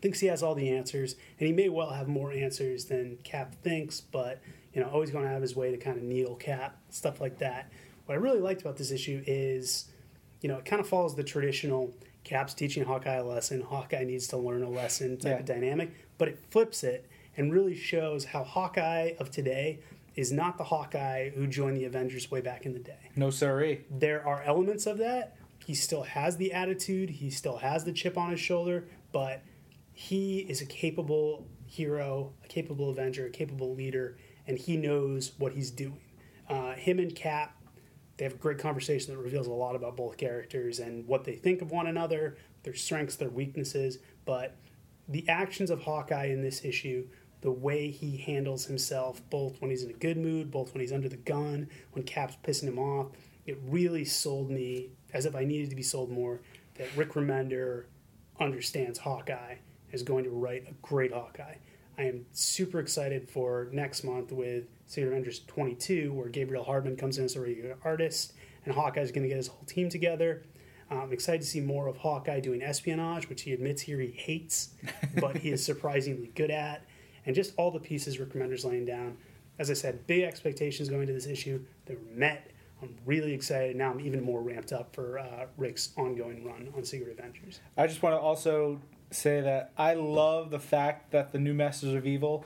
[0.00, 3.54] thinks he has all the answers, and he may well have more answers than Cap
[3.62, 4.40] thinks, but
[4.72, 7.38] you know, always going to have his way to kind of needle Cap, stuff like
[7.38, 7.70] that.
[8.06, 9.86] What I really liked about this issue is,
[10.40, 11.92] you know, it kind of follows the traditional
[12.24, 15.38] Cap's teaching Hawkeye a lesson, Hawkeye needs to learn a lesson type yeah.
[15.38, 19.80] of dynamic, but it flips it and really shows how Hawkeye of today
[20.16, 23.10] is not the Hawkeye who joined the Avengers way back in the day.
[23.16, 23.84] No siree.
[23.90, 25.36] There are elements of that.
[25.64, 29.42] He still has the attitude, he still has the chip on his shoulder, but
[29.92, 35.52] he is a capable hero, a capable Avenger, a capable leader, and he knows what
[35.52, 36.00] he's doing.
[36.48, 37.60] Uh, him and Cap
[38.20, 41.36] they have a great conversation that reveals a lot about both characters and what they
[41.36, 43.96] think of one another, their strengths, their weaknesses.
[44.26, 44.58] But
[45.08, 47.08] the actions of Hawkeye in this issue,
[47.40, 50.92] the way he handles himself, both when he's in a good mood, both when he's
[50.92, 53.06] under the gun, when Cap's pissing him off,
[53.46, 56.42] it really sold me, as if I needed to be sold more,
[56.74, 57.84] that Rick Remender
[58.38, 59.54] understands Hawkeye,
[59.92, 61.56] is going to write a great Hawkeye.
[61.98, 67.18] I am super excited for next month with Secret Avengers 22, where Gabriel Hardman comes
[67.18, 68.32] in as a regular artist,
[68.64, 70.42] and Hawkeye is going to get his whole team together.
[70.90, 74.12] Uh, I'm excited to see more of Hawkeye doing espionage, which he admits here he
[74.12, 74.70] hates,
[75.20, 76.84] but he is surprisingly good at,
[77.26, 79.16] and just all the pieces Rick Remender's laying down.
[79.58, 81.62] As I said, big expectations going into this issue.
[81.84, 82.50] They were met.
[82.82, 83.76] I'm really excited.
[83.76, 87.60] Now I'm even more ramped up for uh, Rick's ongoing run on Secret Avengers.
[87.76, 91.94] I just want to also say that I love the fact that the new Masters
[91.94, 92.44] of Evil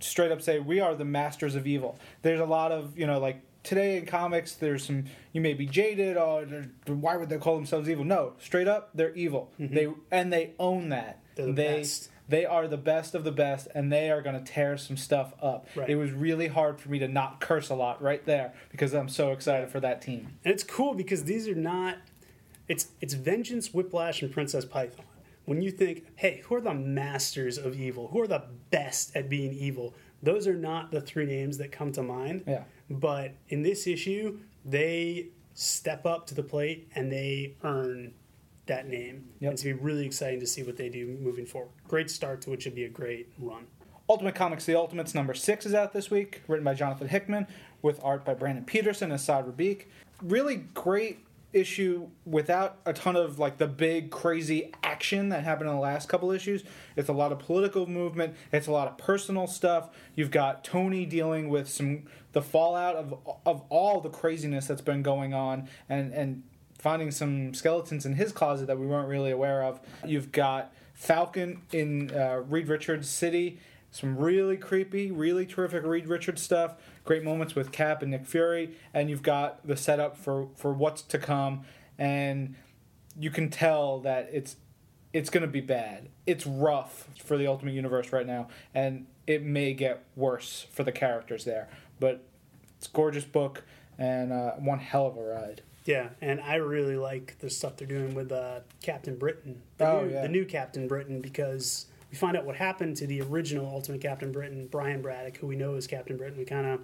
[0.00, 1.98] straight up say we are the masters of evil.
[2.22, 5.66] There's a lot of you know like today in comics there's some you may be
[5.66, 6.46] jaded or
[6.86, 8.04] why would they call themselves evil?
[8.04, 9.52] No, straight up they're evil.
[9.60, 9.74] Mm-hmm.
[9.74, 11.22] They and they own that.
[11.34, 12.10] They're the they, best.
[12.28, 15.34] They are the best of the best, and they are going to tear some stuff
[15.42, 15.66] up.
[15.74, 15.90] Right.
[15.90, 19.08] It was really hard for me to not curse a lot right there because I'm
[19.08, 20.38] so excited for that team.
[20.44, 21.96] And it's cool because these are not.
[22.68, 25.04] It's it's Vengeance, Whiplash, and Princess Python
[25.50, 28.06] when you think, hey, who are the masters of evil?
[28.06, 29.94] Who are the best at being evil?
[30.22, 32.44] Those are not the three names that come to mind.
[32.46, 32.62] Yeah.
[32.88, 38.14] But in this issue, they step up to the plate and they earn
[38.66, 39.24] that name.
[39.40, 39.52] Yep.
[39.54, 41.72] It's going to be really exciting to see what they do moving forward.
[41.88, 43.66] Great start to what should be a great run.
[44.08, 47.48] Ultimate Comics The Ultimates number six is out this week, written by Jonathan Hickman,
[47.82, 49.86] with art by Brandon Peterson and Esad Ribic.
[50.22, 55.74] Really great issue without a ton of like the big crazy action that happened in
[55.74, 56.64] the last couple issues.
[56.96, 58.34] It's a lot of political movement.
[58.52, 59.90] It's a lot of personal stuff.
[60.14, 65.02] You've got Tony dealing with some the fallout of of all the craziness that's been
[65.02, 66.42] going on and and
[66.78, 69.80] finding some skeletons in his closet that we weren't really aware of.
[70.04, 73.60] You've got Falcon in uh, Reed Richards' city.
[73.90, 76.76] Some really creepy, really terrific Reed Richards stuff.
[77.04, 81.02] Great moments with Cap and Nick Fury, and you've got the setup for for what's
[81.02, 81.62] to come,
[81.98, 82.54] and
[83.18, 84.56] you can tell that it's
[85.12, 86.08] it's going to be bad.
[86.26, 90.92] It's rough for the Ultimate Universe right now, and it may get worse for the
[90.92, 91.68] characters there.
[91.98, 92.22] But
[92.78, 93.64] it's a gorgeous book
[93.98, 95.62] and uh, one hell of a ride.
[95.84, 100.04] Yeah, and I really like the stuff they're doing with uh, Captain Britain, the, Oh,
[100.04, 100.22] new, yeah.
[100.22, 104.32] the new Captain Britain, because we find out what happened to the original Ultimate Captain
[104.32, 106.38] Britain, Brian Braddock, who we know is Captain Britain.
[106.38, 106.80] We kind of,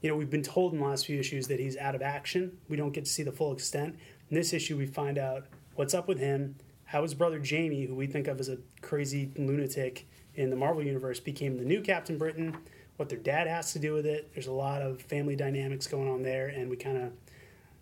[0.00, 2.56] you know, we've been told in the last few issues that he's out of action.
[2.68, 3.96] We don't get to see the full extent.
[4.30, 7.94] In this issue, we find out what's up with him, how his brother Jamie, who
[7.94, 12.16] we think of as a crazy lunatic in the Marvel Universe, became the new Captain
[12.16, 12.56] Britain,
[12.96, 14.32] what their dad has to do with it.
[14.32, 17.12] There's a lot of family dynamics going on there, and we kind of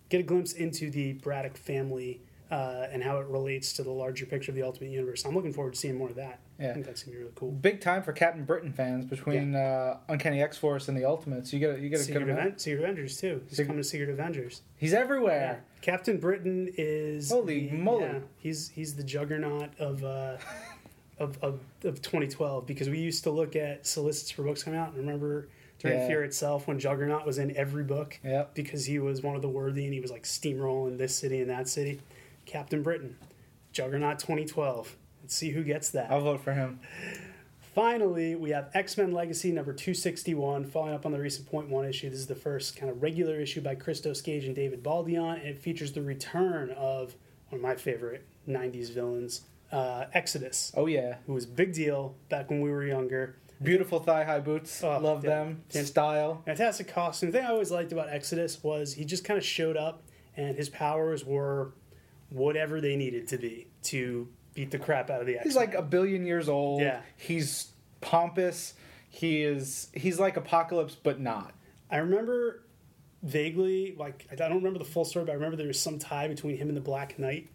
[0.09, 2.21] get a glimpse into the Braddock family
[2.55, 5.25] uh, and how it relates to the larger picture of the Ultimate Universe.
[5.25, 6.39] I'm looking forward to seeing more of that.
[6.61, 6.71] Yeah.
[6.71, 7.51] I think that's gonna be really cool.
[7.51, 11.53] Big time for Captain Britain fans between uh, Uncanny X Force and the Ultimates.
[11.53, 12.39] You get a, you get a good Secret, amount.
[12.41, 13.43] Aven- Secret Avengers too.
[13.49, 14.63] He's Sig- coming to Secret Avengers.
[14.77, 15.01] He's Yeah.
[15.01, 15.65] everywhere.
[15.81, 18.05] Captain Britain is Holy the- moly.
[18.05, 20.05] yeah, he's he's the juggernaut of.
[20.05, 20.37] Uh,
[21.19, 24.89] of, of, of 2012 because we used to look at solicits for books coming out
[24.89, 25.47] and remember
[25.79, 26.09] during Yeah.
[26.09, 28.55] Fear itself when Juggernaut was in every book Yep.
[28.55, 31.49] because he was one of the worthy and he was like steamrolling this city and
[31.51, 32.01] that city.
[32.55, 33.17] Captain Britain,
[33.73, 34.95] Juggernaut 2012.
[35.25, 36.09] Let's see who gets that.
[36.09, 36.79] I'll vote for him.
[37.75, 41.85] Finally, we have X Men Legacy number 261, following up on the recent Point One
[41.85, 42.09] issue.
[42.09, 45.49] This is the first kind of regular issue by Christos Gage and David Baldeon, and
[45.49, 47.17] it features the return of
[47.49, 49.41] one of my favorite 90s villains,
[49.73, 53.35] uh, Exodus, Oh yeah, who was a big deal back when we were younger.
[53.61, 54.85] beautiful thigh high boots.
[54.85, 55.31] Oh, Love yeah.
[55.31, 55.63] them.
[55.71, 56.43] Fan- Style.
[56.47, 57.33] Fantastic costume.
[57.33, 60.05] The thing I always liked about Exodus was he just kind of showed up,
[60.37, 61.73] and his powers were
[62.35, 65.75] whatever they needed to be to beat the crap out of the X He's like
[65.75, 66.83] a billion years old.
[66.83, 67.01] Yeah.
[67.17, 67.69] He's
[68.01, 68.75] pompous.
[69.09, 69.89] He is.
[69.95, 71.55] He's like Apocalypse, but not.
[71.91, 72.63] I remember
[73.23, 76.29] vaguely, like I don't remember the full story, but I remember there was some tie
[76.29, 77.49] between him and the Black Knight,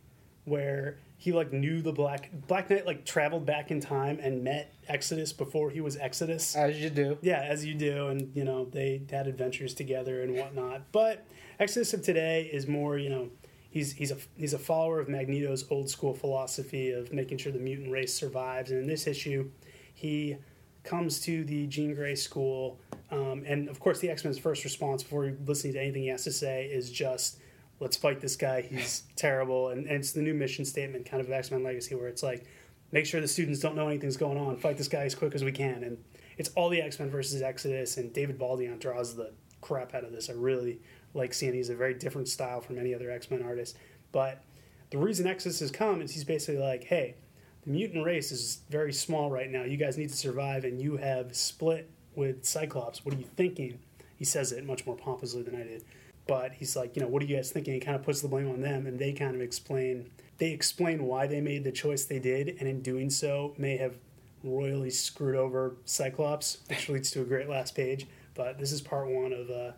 [0.45, 4.73] where he like knew the Black Black Knight like traveled back in time and met
[4.87, 6.55] Exodus before he was Exodus.
[6.55, 7.17] As you do.
[7.21, 10.83] Yeah, as you do, and you know they had adventures together and whatnot.
[10.93, 11.25] But
[11.59, 13.29] Exodus of today is more, you know,
[13.69, 17.59] he's he's a he's a follower of Magneto's old school philosophy of making sure the
[17.59, 18.71] mutant race survives.
[18.71, 19.49] And in this issue,
[19.93, 20.37] he
[20.83, 22.79] comes to the Jean Grey school,
[23.11, 26.23] um, and of course, the X Men's first response before listening to anything he has
[26.25, 27.39] to say is just.
[27.81, 28.61] Let's fight this guy.
[28.63, 32.09] He's terrible, and, and it's the new mission statement, kind of X Men Legacy, where
[32.09, 32.45] it's like,
[32.91, 34.57] make sure the students don't know anything's going on.
[34.57, 35.97] Fight this guy as quick as we can, and
[36.37, 40.11] it's all the X Men versus Exodus, and David Baldeon draws the crap out of
[40.11, 40.29] this.
[40.29, 40.81] I really
[41.13, 43.77] like seeing he's a very different style from any other X Men artist.
[44.11, 44.43] But
[44.91, 47.15] the reason Exodus has come is he's basically like, hey,
[47.63, 49.63] the mutant race is very small right now.
[49.63, 53.05] You guys need to survive, and you have split with Cyclops.
[53.05, 53.79] What are you thinking?
[54.15, 55.83] He says it much more pompously than I did.
[56.27, 57.73] But he's like, you know, what are you guys thinking?
[57.73, 60.09] He kind of puts the blame on them, and they kind of explain.
[60.37, 63.97] They explain why they made the choice they did, and in doing so, may have
[64.43, 68.07] royally screwed over Cyclops, which leads to a great last page.
[68.35, 69.71] But this is part one of uh,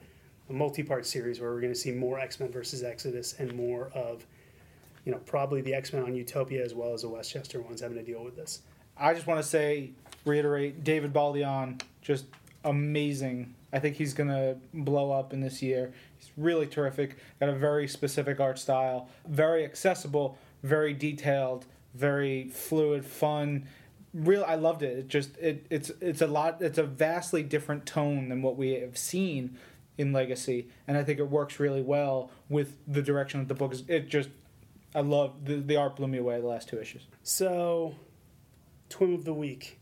[0.51, 4.25] a multi-part series where we're going to see more X-Men versus Exodus and more of,
[5.05, 8.03] you know, probably the X-Men on Utopia as well as the Westchester ones having to
[8.03, 8.61] deal with this.
[8.97, 9.91] I just want to say,
[10.25, 12.25] reiterate, David Baldeon, just
[12.65, 13.55] amazing.
[13.73, 15.93] I think he's gonna blow up in this year.
[16.19, 17.17] He's really terrific.
[17.39, 23.65] Got a very specific art style, very accessible, very detailed, very fluid, fun.
[24.13, 24.99] Real, I loved it.
[24.99, 26.61] It just it it's it's a lot.
[26.61, 29.57] It's a vastly different tone than what we have seen
[29.97, 33.73] in Legacy, and I think it works really well with the direction that the book
[33.73, 33.83] is.
[33.87, 34.29] It just,
[34.95, 37.07] I love the the art blew me away the last two issues.
[37.23, 37.95] So,
[38.89, 39.77] TWiM of the Week.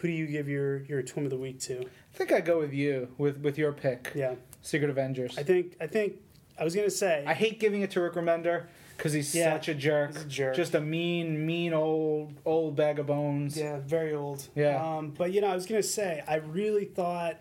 [0.00, 1.80] Who do you give your, your Twim of the Week to?
[1.80, 5.38] I think I go with you with with your pick, Yeah, Secret Avengers.
[5.38, 6.16] I think I think
[6.58, 9.68] I was gonna say I hate giving it to Rick Remender because he's Yeah, such
[9.68, 10.18] a jerk.
[10.20, 10.54] a jerk.
[10.54, 13.56] Just a mean, mean old old bag of bones.
[13.56, 14.46] Yeah, very old.
[14.54, 14.82] Yeah.
[14.84, 17.36] Um, but you know, I was gonna say, I really thought,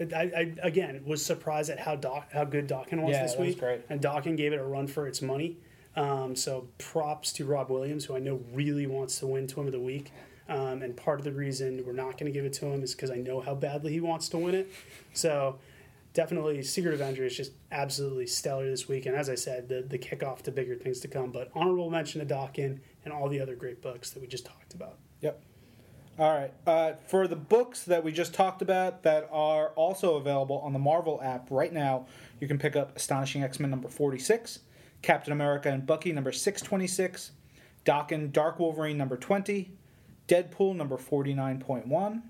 [0.00, 0.04] I,
[0.36, 3.48] I again was surprised at how Doc, how good Dawkins was Yeah, this that was
[3.48, 3.80] week, great.
[3.88, 5.58] and Dawkins gave it a run for its money.
[5.96, 9.72] Um, so props to Rob Williams, who I know really wants to win TWiM of
[9.72, 10.10] the Week.
[10.48, 12.94] Um, and part of the reason we're not going to give it to him is
[12.94, 14.70] because I know how badly he wants to win it.
[15.14, 15.58] So
[16.12, 19.06] definitely, Secret Avenger is just absolutely stellar this week.
[19.06, 21.30] And as I said, the, the kickoff to bigger things to come.
[21.30, 24.74] But honorable mention to Dawkins and all the other great books that we just talked
[24.74, 24.98] about.
[25.20, 25.40] Yep.
[26.16, 26.52] All right.
[26.64, 30.78] Uh, for the books that we just talked about that are also available on the
[30.78, 32.06] Marvel app right now,
[32.40, 34.60] you can pick up Astonishing X Men number 46,
[35.02, 37.32] Captain America and Bucky number 626,
[37.84, 39.72] Daken Dark Wolverine number 20,
[40.28, 42.22] Deadpool number 49.1,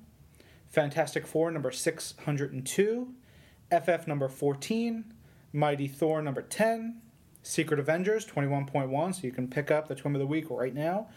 [0.70, 3.14] Fantastic Four number 602,
[3.70, 5.12] FF number 14,
[5.52, 7.02] Mighty Thor number 10,
[7.42, 11.08] Secret Avengers 21.1, so you can pick up the TWiM of the Week right now,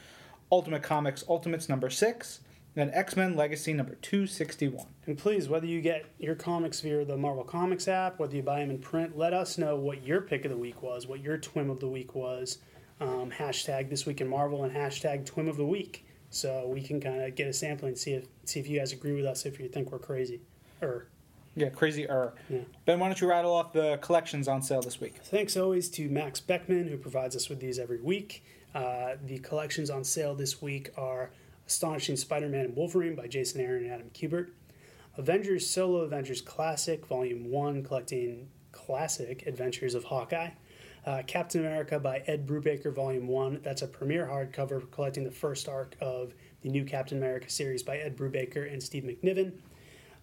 [0.52, 2.42] Ultimate Comics Ultimates number 6,
[2.78, 4.86] and X Men Legacy number 261.
[5.08, 8.60] And please, whether you get your comics via the Marvel Comics app, whether you buy
[8.60, 11.38] them in print, let us know what your pick of the week was, what your
[11.38, 12.60] TWiM of the week was.
[13.00, 17.00] Um, hashtag this week in Marvel and hashtag TWiM of the week, so we can
[17.00, 19.46] kind of get a sampling and see if see if you guys agree with us
[19.46, 20.42] if you think we're crazy.
[20.82, 21.08] Or
[21.56, 22.34] Yeah, crazy er.
[22.50, 22.60] Yeah.
[22.86, 25.16] Ben, why don't you rattle off the collections on sale this week?
[25.24, 28.44] Thanks always to Max Beckman, who provides us with these every week.
[28.74, 31.32] Uh, the collections on sale this week are
[31.68, 34.50] Astonishing Spider Man and Wolverine by Jason Aaron and Adam Kubert,
[35.18, 40.52] Avengers Solo Avengers Classic, Volume 1, collecting classic adventures of Hawkeye.
[41.06, 43.62] Uh, Captain America by Ed Brubaker, Volume 1.
[43.64, 47.98] That's a premiere hardcover collecting the first arc of the new Captain America series by
[47.98, 49.54] Ed Brubaker and Steve McNiven.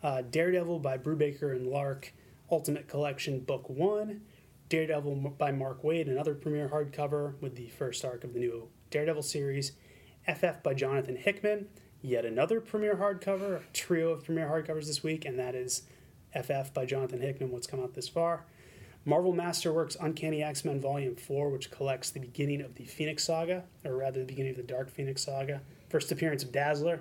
[0.02, 2.12] Uh, Daredevil by Brubaker and Lark,
[2.50, 4.20] Ultimate Collection Book 1.
[4.68, 9.22] Daredevil by Mark Waid, another premiere hardcover with the first arc of the new Daredevil
[9.22, 9.72] series.
[10.26, 11.68] FF by Jonathan Hickman,
[12.02, 15.82] yet another premiere hardcover, a trio of premiere hardcovers this week, and that is
[16.32, 18.44] FF by Jonathan Hickman, what's come out this far.
[19.04, 23.64] Marvel Masterworks Uncanny X Men Volume 4, which collects the beginning of the Phoenix Saga,
[23.84, 25.60] or rather the beginning of the Dark Phoenix Saga.
[25.90, 27.00] First appearance of Dazzler.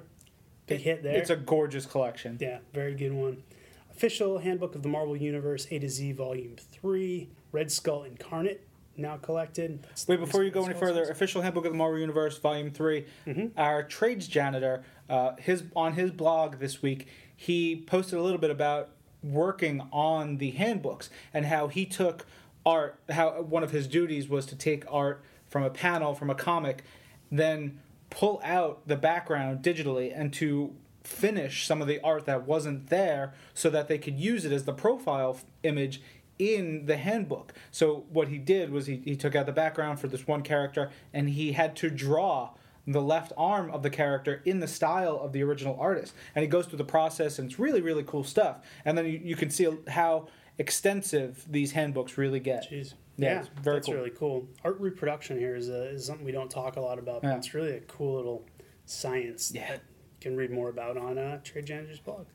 [0.68, 1.16] Big hit there.
[1.16, 2.38] It's a gorgeous collection.
[2.40, 3.44] Yeah, very good one.
[3.92, 9.18] Official Handbook of the Marvel Universe A to Z Volume 3, Red Skull Incarnate, now
[9.18, 9.84] collected.
[9.84, 13.06] That's Wait, before you go any further, official handbook of the Marvel Universe, Volume 3
[13.28, 13.60] Mm-hmm.
[13.60, 18.52] Our trades janitor, uh, his on his blog this week, he posted a little bit
[18.52, 18.90] about
[19.24, 22.26] working on the handbooks and how he took
[22.66, 23.00] art.
[23.10, 26.84] How one of his duties was to take art from a panel from a comic,
[27.32, 27.80] then
[28.10, 33.34] pull out the background digitally and to finish some of the art that wasn't there
[33.54, 36.02] so that they could use it as the profile image
[36.40, 37.54] in the handbook.
[37.72, 40.90] So what he did was he, he took out the background for this one character
[41.14, 42.52] and he had to draw
[42.86, 46.14] the left arm of the character in the style of the original artist.
[46.36, 48.58] And he goes through the process and it's really, really cool stuff.
[48.84, 52.70] And then you, you can see how extensive these handbooks really get.
[52.70, 52.94] Jeez.
[53.16, 53.96] Yeah, Yeah, it's very that's cool.
[53.96, 54.48] really cool.
[54.66, 57.38] Art reproduction here is, a, is something we don't talk a lot about, but Yeah.
[57.38, 58.46] it's really a cool little
[58.86, 59.68] science Yeah.
[59.68, 62.26] that you can read more about on uh, Trade Janitor's blog.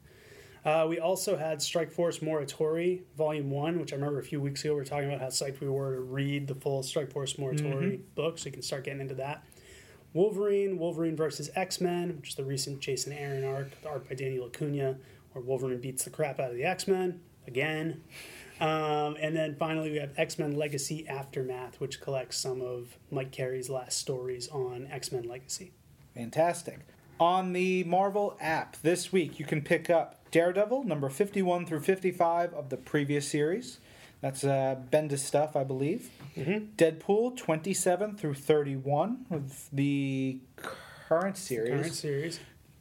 [0.68, 4.62] Uh, we also had Strike Force Morituri Volume 1, which I remember a few weeks
[4.62, 7.34] ago we were talking about how psyched we were to read the full Strike Force
[7.34, 8.02] Morituri Mm-hmm.
[8.14, 9.44] book, so you can start getting into that.
[10.12, 14.14] Wolverine, Wolverine versus X Men, which is the recent Jason Aaron arc, the art by
[14.14, 14.96] Daniel Acuna,
[15.32, 18.02] where Wolverine beats the crap out of the X Men again.
[18.60, 23.30] Um, and then finally, we have X Men Legacy Aftermath, which collects some of Mike
[23.32, 25.72] Carey's last stories on X Men Legacy.
[26.14, 26.80] Fantastic.
[27.20, 32.54] On the Marvel app this week, you can pick up Daredevil number 51 through 55
[32.54, 33.78] of the previous series.
[34.20, 36.10] That's uh, Bendis stuff, I believe.
[36.36, 36.74] Mm-hmm.
[36.76, 40.38] Deadpool 27 through 31 of the
[41.08, 41.70] current series.
[41.70, 42.40] Current series.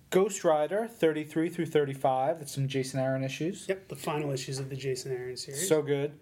[0.10, 2.40] Ghost Rider 33 through 35.
[2.40, 3.66] That's some Jason Aaron issues.
[3.68, 5.68] Yep, the final issues of the Jason Aaron series.
[5.68, 6.14] So good.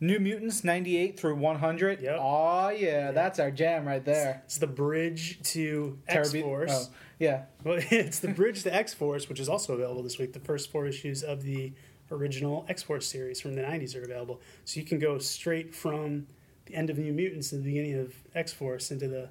[0.00, 2.00] New Mutants 98 through 100.
[2.00, 2.18] Yep.
[2.20, 4.42] Oh, yeah, that's our jam right there.
[4.44, 6.70] it's the bridge to X Force.
[6.90, 7.44] Oh, yeah.
[7.64, 10.32] Well, it's the bridge to X Force, which is also available this week.
[10.34, 11.72] The first four issues of the
[12.10, 14.40] original X Force series from the 90s are available.
[14.64, 16.26] So you can go straight from
[16.66, 19.30] the end of New Mutants to the beginning of X Force into the,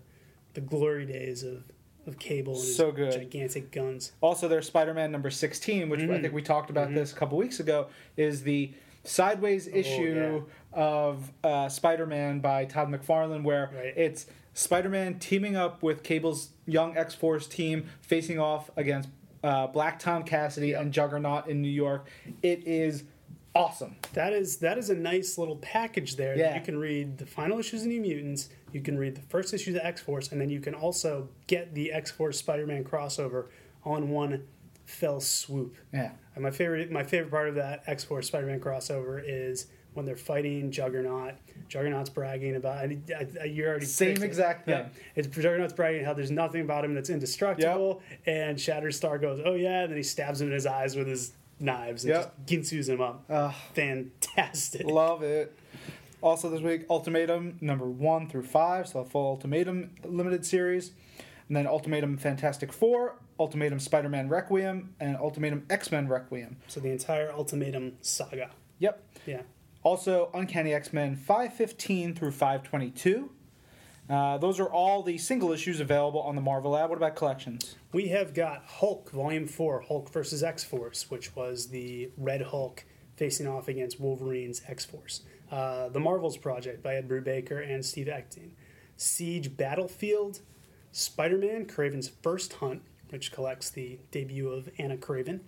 [0.55, 1.63] the glory days of,
[2.07, 3.11] of Cable and his So good.
[3.11, 4.13] gigantic guns.
[4.21, 6.21] Also, there's Spider-Man number 16, which I Mhm.
[6.21, 8.73] think we talked about this a couple weeks ago, is the
[9.03, 13.93] sideways issue of uh, Spider-Man by Todd McFarlane, where Right.
[13.97, 19.09] it's Spider-Man teaming up with Cable's young X-Force team, facing off against
[19.43, 22.07] uh, Black Tom Cassidy and Juggernaut in New York.
[22.41, 23.03] It is
[23.55, 23.95] awesome.
[24.13, 26.35] That is that is a nice little package there.
[26.37, 26.49] Yeah.
[26.51, 29.53] That you can read the final issues of New Mutants, you can read the first
[29.53, 32.83] issues of X Force, and then you can also get the X Force Spider Man
[32.83, 33.47] crossover
[33.83, 34.43] on one
[34.85, 35.75] fell swoop.
[35.93, 36.11] Yeah.
[36.35, 40.05] And my favorite my favorite part of that X Force Spider Man crossover is when
[40.05, 41.35] they're fighting Juggernaut.
[41.69, 42.97] Juggernaut's bragging about I,
[43.41, 44.75] I, you already Same exact thing.
[44.75, 44.87] Yeah.
[45.15, 49.81] It's Juggernaut's bragging how there's nothing about him that's indestructible, and Shatterstar goes, "Oh yeah,"
[49.81, 52.23] and then he stabs him in his eyes with his knives and Yep.
[52.23, 53.23] just ginsu's him up.
[53.73, 54.85] Fantastic.
[54.85, 55.55] Love it.
[56.21, 60.91] Also this week, Ultimatum number one through five, so a full Ultimatum limited series,
[61.47, 66.57] and then Ultimatum Fantastic Four, Ultimatum Spider-Man Requiem, and Ultimatum X-Men Requiem.
[66.67, 68.51] So the entire Ultimatum saga.
[68.79, 69.03] Yep.
[69.25, 69.41] Yeah.
[69.83, 73.29] Also, Uncanny X-Men 515 through 522,
[74.09, 76.89] Uh, those are all the single issues available on the Marvel Lab.
[76.89, 77.75] What about collections?
[77.93, 82.83] We have got Hulk Volume 4, Hulk versus X Force, which was the Red Hulk
[83.15, 85.21] facing off against Wolverine's X Force.
[85.49, 88.49] Uh, the Marvels Project by Ed Brubaker and Steve Epting.
[88.97, 90.41] Siege Battlefield,
[90.91, 92.81] Spider Man, Kraven's First Hunt,
[93.13, 95.41] which collects the debut of Ana Kraven.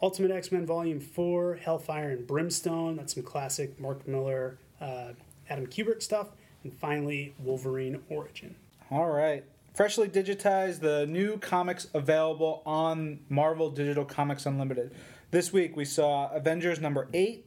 [0.00, 5.12] Ultimate X Men Volume 4, Hellfire and Brimstone, that's some classic Mark Millar, uh,
[5.48, 6.28] Adam Kubert stuff.
[6.64, 8.56] And finally, Wolverine Origin.
[8.90, 9.44] All right.
[9.74, 14.94] Freshly digitized, the new comics available on Marvel Digital Comics Unlimited.
[15.30, 17.44] This week we saw Avengers number 8,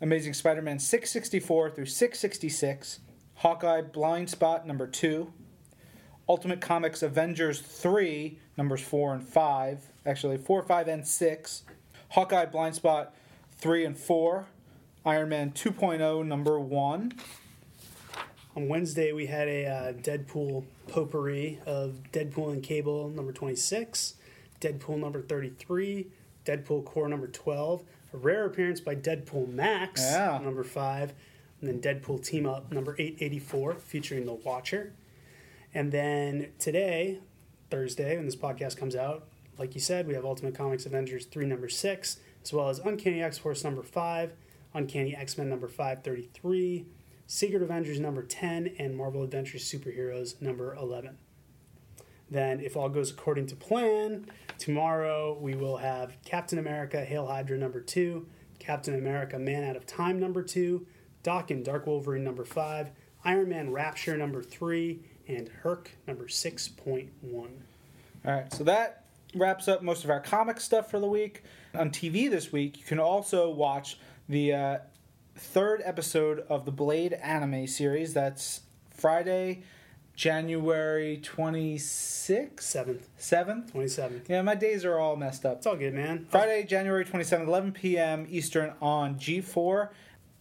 [0.00, 3.00] Amazing Spider Man 664 through 666,
[3.34, 5.32] Hawkeye Blind Spot number 2,
[6.28, 11.62] Ultimate Comics Avengers 3, numbers 4 and 5, actually 4, 5, and 6,
[12.10, 13.14] Hawkeye Blind Spot
[13.58, 14.46] 3 and 4,
[15.04, 17.12] Iron Man 2.0 number 1,
[18.54, 24.14] On Wednesday, we had a uh, Deadpool potpourri of Deadpool and Cable number 26,
[24.60, 26.06] Deadpool number 33,
[26.44, 27.82] Deadpool Corps number 12,
[28.12, 30.38] a rare appearance by Deadpool Max Yeah.
[30.42, 31.14] number 5,
[31.62, 34.92] and then Deadpool Team Up number 884 featuring The Watcher.
[35.72, 37.20] And then today,
[37.72, 39.26] Thursday, when this podcast comes out,
[39.58, 43.22] like you said, we have Ultimate Comics Avengers 3 number 6, as well as Uncanny
[43.22, 44.34] X Force number 5,
[44.74, 46.84] Uncanny X Men number 533,
[47.26, 51.16] Secret Avengers number 10, and Marvel Adventures Superheroes number 11.
[52.30, 54.26] Then, if all goes according to plan,
[54.58, 58.26] tomorrow we will have Captain America Hail Hydra number 2,
[58.58, 60.86] Captain America Man Out of Time number 2,
[61.24, 62.90] Daken Dark Wolverine number 5,
[63.24, 67.08] Iron Man Rapture number 3, and Herc number 6.1.
[67.32, 67.48] All
[68.24, 69.04] right, so that
[69.34, 71.42] wraps up most of our comic stuff for the week.
[71.74, 73.98] On TV this week, you can also watch
[74.28, 74.78] the uh,
[75.36, 78.14] third episode of the Blade anime series.
[78.14, 78.60] That's
[78.90, 79.62] Friday,
[80.14, 82.56] January 26th?
[82.56, 83.72] 7th, 7th?
[83.72, 84.28] 27th.
[84.28, 85.58] Yeah, my days are all messed up.
[85.58, 86.26] It's all good, man.
[86.30, 88.26] Friday, January 27th, 11 p.m.
[88.30, 89.88] Eastern on G4.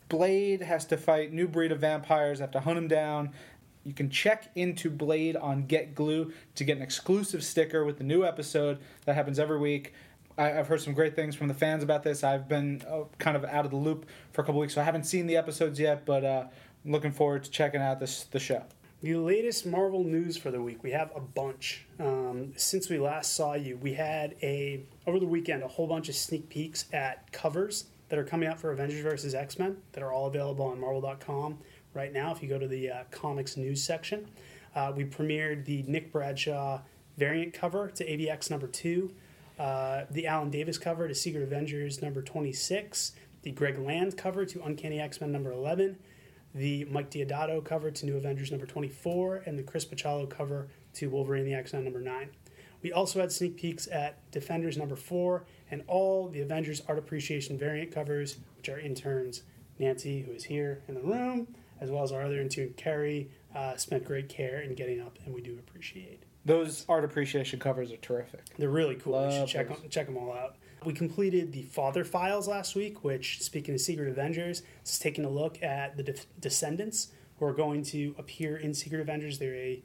[0.10, 3.32] Blade has to fight new breed of vampires, have to hunt him down.
[3.84, 8.24] You can check into Blade on GetGlue to get an exclusive sticker with the new
[8.24, 9.94] episode that happens every week.
[10.38, 12.24] I, I've heard some great things from the fans about this.
[12.24, 14.84] I've been uh, kind of out of the loop for a couple weeks, so I
[14.84, 16.46] haven't seen the episodes yet, but uh,
[16.86, 18.64] I'm looking forward to checking out this the show.
[19.02, 20.84] The latest Marvel news for the week.
[20.84, 21.86] We have a bunch.
[22.00, 26.08] Um, since we last saw you, we had a over the weekend a whole bunch
[26.08, 30.04] of sneak peeks at covers that are coming out for Avengers vs X Men that
[30.04, 31.58] are all available on Marvel.com
[31.94, 32.32] right now.
[32.32, 34.28] If you go to the uh, comics news section,
[34.76, 36.82] uh, we premiered the Nick Bradshaw
[37.18, 39.12] variant cover to AVX number two,
[39.60, 43.14] uh, the Alan Davis cover to Secret Avengers number twenty six,
[43.44, 45.98] the Greg Land cover to Uncanny X Men number eleven
[46.54, 51.10] the Mike Deodato cover to New Avengers number 24, and the Chris Bachalo cover to
[51.10, 52.30] Wolverine the X-Men number 9.
[52.82, 57.58] We also had sneak peeks at Defenders number 4 and all the Avengers Art Appreciation
[57.58, 59.44] variant covers, which our interns
[59.80, 61.48] Nancy, who is here in the room,
[61.82, 65.34] as well as our other intern Carrie, uh, spent great care in getting up, and
[65.34, 66.24] we do appreciate.
[66.46, 68.42] Those art appreciation covers are terrific.
[68.58, 69.14] They're really cool.
[69.14, 70.56] you Love should check them, check them all out.
[70.86, 75.30] We completed the Father Files last week, which, speaking of Secret Avengers, is taking a
[75.30, 79.38] look at the de- Descendants, who are going to appear in Secret Avengers.
[79.38, 79.84] They're a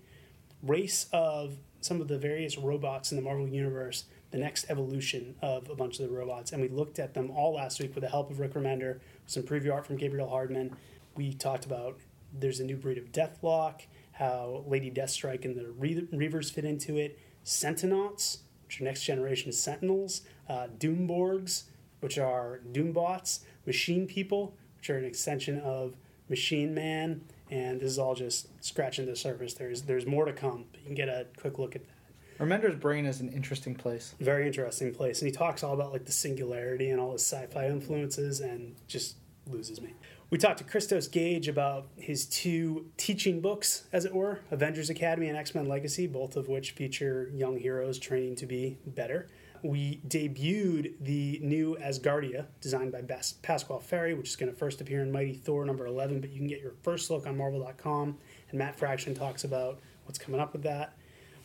[0.62, 5.68] race of some of the various robots in the Marvel Universe, the next evolution of
[5.68, 6.52] a bunch of the robots.
[6.52, 9.42] And we looked at them all last week with the help of Rick Remender, some
[9.42, 10.74] preview art from Gabriel Hardman.
[11.16, 11.98] We talked about
[12.32, 16.96] there's a new breed of Deathlok, how Lady Deathstrike and the Re- Reavers fit into
[16.96, 21.64] it, Sentinauts, which are next generation Sentinels, uh, Doomborgs,
[22.00, 25.94] which are Doombots, Machine People, which are an extension of
[26.28, 29.54] Machine Man, and this is all just scratching the surface.
[29.54, 31.92] There's there's more to come, but you can get a quick look at that.
[32.38, 34.14] Remender's brain is an interesting place.
[34.20, 37.66] Very interesting place, and he talks all about like the singularity and all his sci-fi
[37.66, 39.94] influences, and just loses me.
[40.28, 45.28] We talked to Christos Gage about his two teaching books, as it were, Avengers Academy
[45.28, 49.28] and X Men Legacy, both of which feature young heroes training to be better.
[49.62, 54.80] We debuted the new Asgardia, designed by Bas- Pasqual Ferry, which is going to first
[54.80, 58.18] appear in Mighty Thor number 11, but you can get your first look on Marvel.com,
[58.50, 60.96] and Matt Fraction talks about what's coming up with that.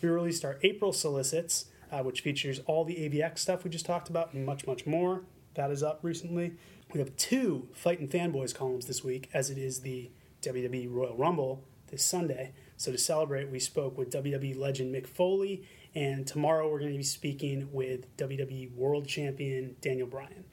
[0.02, 4.10] We released our April solicits, uh, which features all the AVX stuff we just talked
[4.10, 5.22] about and much, much more.
[5.54, 6.54] That is up recently.
[6.94, 10.12] We have two Fight and Fanboys columns this week, as it is the
[10.42, 12.52] WWE Royal Rumble this Sunday.
[12.76, 15.64] So to celebrate, we spoke with WWE legend Mick Foley,
[15.96, 20.44] and tomorrow we're going to be speaking with WWE World Champion Daniel Bryan.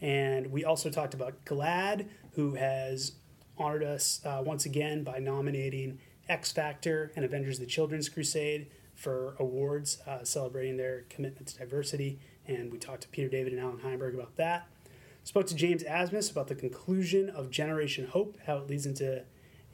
[0.00, 3.12] And we also talked about GLAAD, who has
[3.56, 8.66] honored us uh, once again by nominating X Factor and Avengers: The Children's Crusade
[8.96, 12.18] for awards uh, celebrating their commitment to diversity.
[12.48, 14.66] And we talked to Peter David and Allan Heinberg about that.
[15.28, 19.24] Spoke to James Asmus about the conclusion of Generation Hope, how it leads into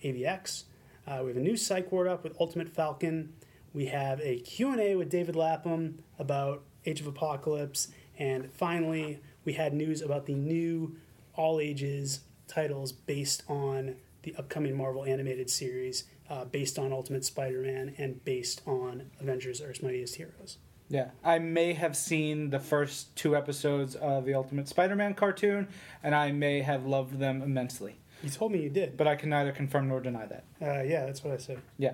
[0.02, 0.64] AVX.
[1.06, 3.32] Uh, we have a new psych ward up with Ultimate Falcon.
[3.72, 7.86] We have a Q&A with David Lapham about Age of Apocalypse.
[8.18, 10.96] And finally, we had news about the new
[11.34, 13.94] all ages titles based on
[14.24, 19.62] the upcoming Marvel animated series, uh, based on Ultimate Spider Man, and based on Avengers
[19.62, 20.58] Earth's Mightiest Heroes.
[20.88, 25.68] Yeah, I may have seen the first two episodes of the Ultimate Spider Man cartoon,
[26.02, 27.96] and I may have loved them immensely.
[28.24, 28.96] You told me you did.
[28.96, 30.44] But I can neither confirm nor deny that.
[30.60, 31.60] Uh, yeah, that's what I said.
[31.76, 31.92] Yeah.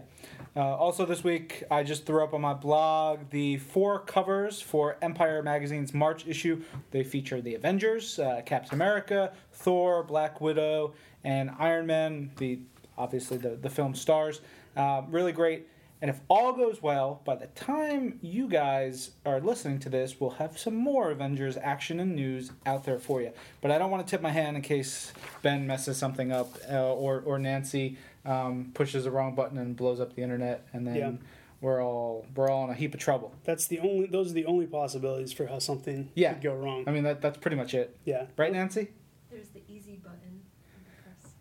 [0.55, 4.97] Uh, also, this week, I just threw up on my blog the four covers for
[5.03, 6.62] Empire Magazine's March issue.
[6.93, 12.61] They feature the Avengers, uh, Captain America, Thor, Black Widow, and Iron Man, the
[12.97, 14.41] obviously the, the film stars.
[14.76, 15.66] Uh, really great.
[16.03, 20.30] And if all goes well, by the time you guys are listening to this, we'll
[20.30, 23.32] have some more Avengers action and news out there for you.
[23.61, 26.94] But I don't want to tip my hand in case Ben messes something up uh,
[26.94, 30.96] or, or Nancy um, pushes the wrong button and blows up the internet, and then
[30.96, 31.12] Yeah.
[31.61, 33.34] we're all we're all in a heap of trouble.
[33.44, 34.07] That's the only.
[34.07, 36.32] Those are the only possibilities for how something Yeah.
[36.34, 36.84] could go wrong.
[36.86, 38.26] I mean that that's pretty much it, yeah.
[38.38, 38.88] right, Nancy?
[39.30, 40.39] There's the easy button.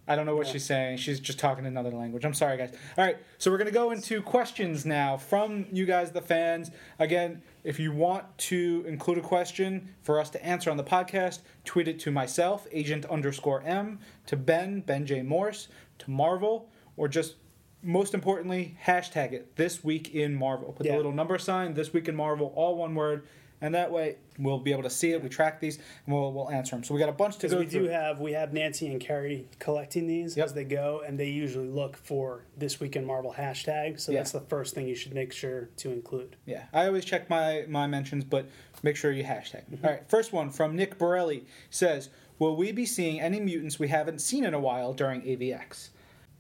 [0.10, 0.14] You can press.
[0.14, 0.54] I don't know what Yeah.
[0.54, 0.98] she's saying.
[0.98, 2.26] She's just talking another language.
[2.26, 2.72] I'm sorry, guys.
[2.98, 6.72] All right, so we're going to go into questions now from you guys, the fans.
[7.00, 11.40] Again, if you want to include a question for us to answer on the podcast,
[11.66, 15.22] tweet it to myself, agent underscore M, to Ben, Ben J.
[15.22, 15.68] Morse,
[16.00, 17.36] to Marvel, or just
[17.82, 20.74] most importantly, hashtag it this week in Marvel.
[20.74, 20.92] Put Yeah.
[20.94, 23.26] the little number sign, this week in Marvel, all one word.
[23.62, 25.22] And that way, we'll be able to see it.
[25.22, 26.84] We track these, and we'll, we'll answer them.
[26.86, 27.88] So we got a bunch to go we through.
[27.88, 30.46] do have we have Nancy and Carrie collecting these Yep.
[30.46, 34.00] as they go, and they usually look for this week in Marvel hashtag.
[34.00, 34.20] So Yeah.
[34.20, 36.38] that's the first thing you should make sure to include.
[36.46, 38.48] Yeah, I always check my, my mentions, but
[38.82, 39.64] make sure you hashtag.
[39.70, 39.86] Mm-hmm.
[39.86, 43.90] All right, first one from Nick Borelli says, "Will we be seeing any mutants we
[43.90, 45.90] haven't seen in a while during AVX?"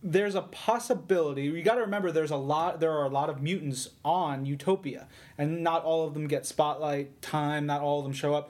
[0.01, 1.43] There's a possibility.
[1.43, 2.79] You got to remember, there's a lot.
[2.79, 7.21] There are a lot of mutants on Utopia, and not all of them get spotlight
[7.21, 7.65] time.
[7.65, 8.49] Not all of them show up.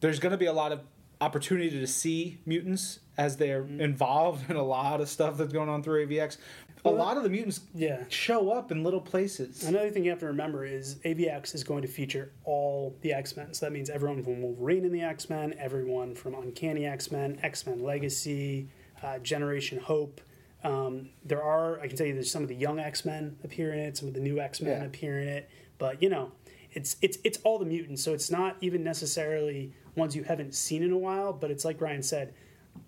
[0.00, 0.80] There's going to be a lot of
[1.20, 5.82] opportunity to see mutants as they're involved in a lot of stuff that's going on
[5.82, 6.36] through AVX.
[6.84, 8.04] A Well, lot of the mutants Yeah.
[8.10, 9.64] show up in little places.
[9.64, 13.36] Another thing you have to remember is AVX is going to feature all the X
[13.36, 13.54] Men.
[13.54, 17.38] So that means everyone from Wolverine in the X Men, everyone from Uncanny X Men,
[17.42, 18.68] X Men Legacy,
[19.02, 20.20] uh, Generation Hope.
[20.64, 23.72] Um, there are, I can tell you, there's some of the young X Men appear
[23.72, 24.86] in it, some of the new X Men Yeah.
[24.86, 25.48] appear in it.
[25.78, 26.32] But you know,
[26.72, 28.02] it's it's it's all the mutants.
[28.02, 31.32] So it's not even necessarily ones you haven't seen in a while.
[31.32, 32.32] But it's like Ryan said,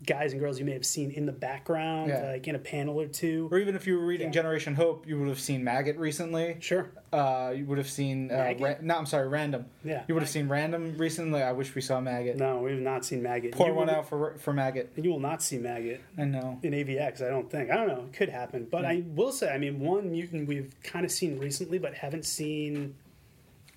[0.04, 2.30] guys and girls you may have seen in the background, Yeah.
[2.32, 3.48] like in a panel or two.
[3.50, 4.32] Or even if you were reading Yeah.
[4.34, 6.56] Generation Hope, you would have seen Maggot recently.
[6.60, 6.90] Sure.
[7.12, 8.30] Uh, you would have seen.
[8.30, 8.62] Uh, Maggot?
[8.62, 9.66] ra- no, I'm sorry, Random.
[9.82, 10.04] Yeah.
[10.06, 11.42] You would have seen Random recently.
[11.42, 12.36] I wish we saw Maggot.
[12.36, 13.52] No, we have not seen Maggot.
[13.52, 14.92] Pour You one will- out for for Maggot.
[14.96, 16.58] You will not see Maggot I know.
[16.62, 17.70] in AVX, I don't think.
[17.70, 18.04] I don't know.
[18.04, 18.68] It could happen.
[18.70, 22.26] But I will say, I mean, one mutant we've kind of seen recently, but haven't
[22.26, 22.94] seen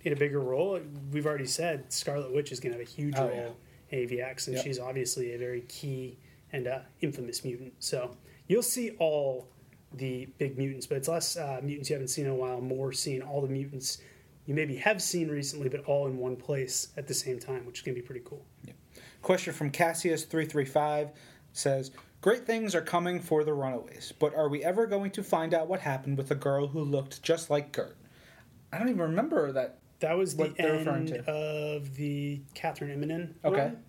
[0.04, 0.80] in a bigger role.
[1.12, 3.56] We've already said Scarlet Witch is going to have a huge Oh, role
[3.92, 4.66] AVX, and Yep.
[4.66, 6.18] she's obviously a very key
[6.52, 7.74] and uh, infamous mutant.
[7.80, 8.16] So
[8.48, 9.48] you'll see all
[9.94, 12.92] the big mutants, but it's less uh, mutants you haven't seen in a while, more
[12.94, 14.00] seeing all the mutants
[14.46, 17.80] you maybe have seen recently, but all in one place at the same time, which
[17.80, 18.44] is going to be pretty cool.
[19.22, 21.10] Question from Cassius three three five
[21.54, 25.54] says, "Great things are coming for the Runaways, but are we ever going to find
[25.54, 27.98] out what happened with the girl who looked just like Gert?"
[28.72, 29.80] I don't even remember that.
[30.00, 33.34] That was the What they're referring end of the Kathryn Immonen.
[33.44, 33.58] Okay.
[33.58, 33.84] run.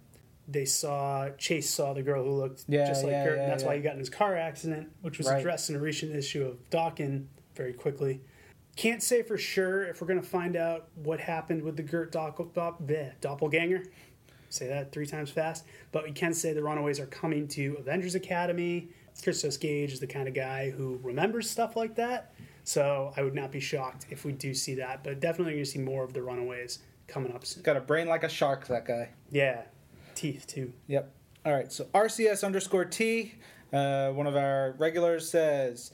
[0.49, 3.53] They saw Chase saw the girl who looked Yeah, just like yeah, her, yeah, and
[3.53, 5.39] that's why he got in his car accident, which was Right.
[5.39, 8.21] addressed in a recent issue of Daken very quickly.
[8.75, 12.11] Can't say for sure if we're going to find out what happened with the Gert
[12.13, 12.53] doppel,
[13.21, 13.85] doppelganger.
[14.49, 15.65] Say that three times fast.
[15.93, 18.89] But we can say the Runaways are coming to Avengers Academy.
[19.23, 22.35] Christos Gage is the kind of guy who remembers stuff like that.
[22.71, 25.03] So I would not be shocked if we do see that.
[25.03, 27.65] But definitely going to see more of the Runaways coming up soon.
[27.65, 28.69] Got a brain like a shark.
[28.69, 29.09] That guy.
[29.33, 29.63] Yeah,
[30.15, 30.73] teeth too.
[30.87, 31.13] Yep.
[31.45, 31.73] All right.
[31.73, 33.35] So RCS underscore T,
[33.73, 35.91] uh, one of our regulars says,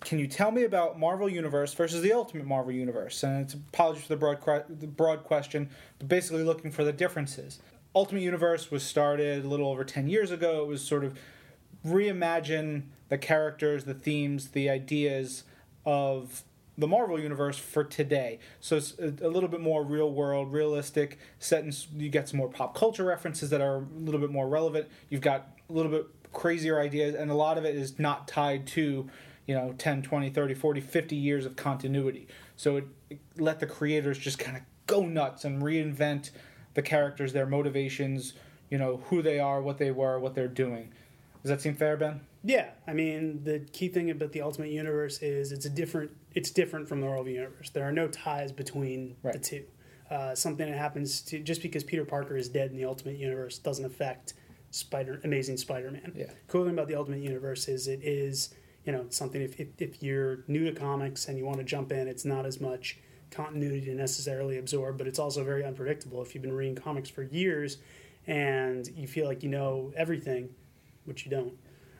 [0.00, 4.02] "Can you tell me about Marvel Universe versus the Ultimate Marvel Universe?" And it's apologies
[4.02, 7.58] for the broad the broad question, but basically looking for the differences.
[7.94, 10.62] Ultimate Universe was started a little over ten years ago.
[10.62, 11.18] It was sort of
[11.86, 15.44] reimagine the characters, the themes, the ideas
[15.86, 16.44] of
[16.76, 18.38] the Marvel universe for today.
[18.60, 21.18] So it's a, little bit more real world, realistic.
[21.38, 24.46] Set in, you get some more pop culture references that are a little bit more
[24.46, 24.88] relevant.
[25.08, 28.66] You've got a little bit crazier ideas, and a lot of it is not tied
[28.68, 29.08] to,
[29.46, 32.26] you know 10 20 30 40 50 years of continuity
[32.56, 36.30] so it, it let the creators just kind of go nuts and reinvent
[36.74, 38.34] the characters their motivations
[38.70, 40.92] you know who they are what they were what they're doing
[41.42, 45.20] does that seem fair ben Yeah, I mean the key thing about the Ultimate Universe
[45.20, 46.12] is it's a different.
[46.32, 47.70] It's different from the Marvel Universe.
[47.70, 49.64] There are no ties between the two.
[50.08, 53.58] Uh, something that happens to just because Peter Parker is dead in the Ultimate Universe
[53.58, 54.34] doesn't affect
[54.70, 56.12] Spider Amazing Spider-Man.
[56.14, 56.26] Yeah.
[56.46, 60.00] Cool thing about the Ultimate Universe is it is you know something if if, if
[60.00, 62.98] you're new to comics and you want to jump in, it's not as much
[63.32, 66.22] continuity to necessarily absorb, but it's also very unpredictable.
[66.22, 67.78] If you've been reading comics for years
[68.28, 70.50] and you feel like you know everything,
[71.06, 71.54] which you don't.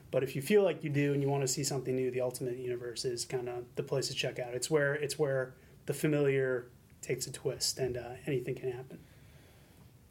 [0.09, 2.21] But if you feel like you do and you want to see something new, the
[2.21, 4.53] Ultimate Universe is kind of the place to check out.
[4.53, 5.53] It's where it's where
[5.85, 6.67] the familiar
[7.01, 8.99] takes a twist and uh, anything can happen.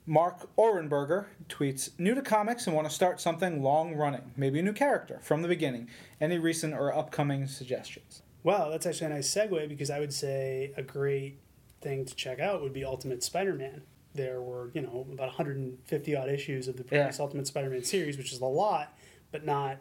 [0.09, 4.63] Mark Orenberger tweets New to comics and want to start something long running, maybe a
[4.63, 5.89] new character from the beginning.
[6.21, 8.23] Any recent or upcoming suggestions?
[8.45, 11.41] Well, that's actually a nice segue because I would say a great
[11.81, 13.83] thing to check out would be Ultimate Spider-Man.
[14.15, 17.25] There were, you know, about 150 odd issues of the previous Yeah.
[17.25, 18.97] Ultimate Spider-Man series, which is a lot,
[19.33, 19.79] but not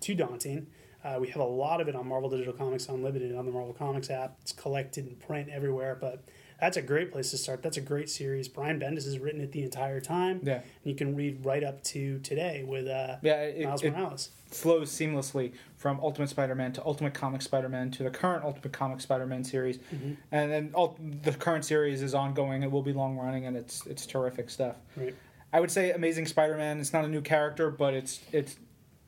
[0.00, 0.66] too daunting.
[1.02, 3.74] Uh, we have a lot of it on Marvel Digital Comics Unlimited on the Marvel
[3.74, 4.36] Comics app.
[4.40, 6.24] It's collected in print everywhere, but
[6.58, 7.62] that's a great place to start.
[7.62, 8.48] That's a great series.
[8.48, 10.40] Brian Bendis has written it the entire time.
[10.42, 10.54] Yeah.
[10.54, 14.30] And you can read right up to today with uh, Yeah, it, Miles it Morales.
[14.50, 19.44] flows seamlessly from Ultimate Spider-Man to Ultimate Comic Spider-Man to the current Ultimate Comic Spider-Man
[19.44, 20.12] series, Mm-hmm.
[20.32, 22.62] and then all, the current series is ongoing.
[22.62, 24.76] It will be long running, and it's it's terrific stuff.
[24.96, 25.14] Right.
[25.52, 26.80] I would say Amazing Spider-Man.
[26.80, 28.56] It's not a new character, but it's it's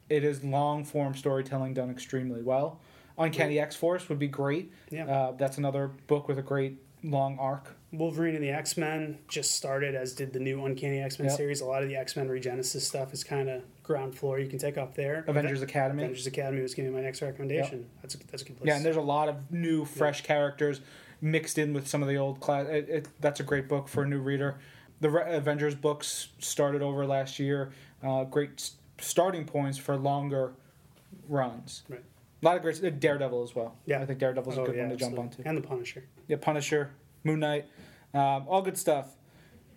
[0.09, 2.81] it is long form storytelling done extremely well.
[3.19, 4.73] Uncanny X Force would be great.
[4.91, 5.07] Yeah.
[5.07, 7.75] Uh, that's another book with a great long arc.
[7.93, 11.37] Wolverine and the X Men just started, as did the new Uncanny X Men Yep.
[11.37, 11.61] series.
[11.61, 14.39] A lot of the X Men Regenesis stuff is kind of ground floor.
[14.39, 15.25] You can take off there.
[15.27, 16.03] Avengers Academy.
[16.03, 17.87] Avengers Academy was going to be my next recommendation.
[18.03, 18.69] That's a, that's a good place.
[18.69, 20.81] Yeah, and there's a lot of new, fresh characters
[21.23, 22.67] mixed in with some of the old class.
[22.69, 24.59] It, it, that's a great book for a new reader.
[25.01, 27.73] The Re- Avengers books started over last year.
[28.03, 30.53] Uh, great starting points for longer
[31.29, 31.83] runs.
[31.89, 32.03] Right.
[32.43, 32.83] A lot of great.
[32.85, 33.77] uh, Daredevil as well.
[33.87, 34.01] Yeah.
[34.01, 35.43] I think Daredevil's a Oh, good yeah, one to jump onto.
[35.45, 36.05] And the Punisher.
[36.29, 36.91] Yeah, Punisher,
[37.25, 37.67] Moon Knight,
[38.15, 39.17] um, all good stuff.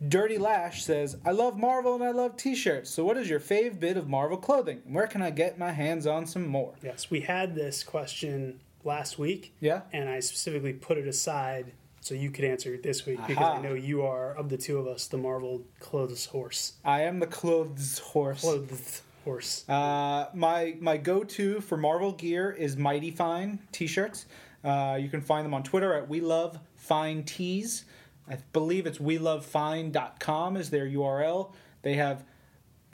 [0.08, 2.90] Dirty Lash says, I love Marvel and I love t shirts.
[2.90, 4.82] So, what is your fave bit of Marvel clothing?
[4.86, 6.74] And where can I get my hands on some more?
[6.82, 9.82] Yes, we had this question last week, Yeah?
[9.92, 13.58] and I specifically put it aside so you could answer it this week because Aha.
[13.58, 16.74] I know you are of the two of us the Marvel clothes horse.
[16.86, 18.40] I am the clothes horse.
[18.40, 19.68] Clothes horse.
[19.70, 24.26] Uh, my my go to for Marvel gear is Mighty Fine t-shirts.
[24.64, 27.86] Uh, you can find them on Twitter at We Love Fine Tees.
[28.30, 31.52] I believe it's WeLoveFine.com is their URL.
[31.82, 32.24] They have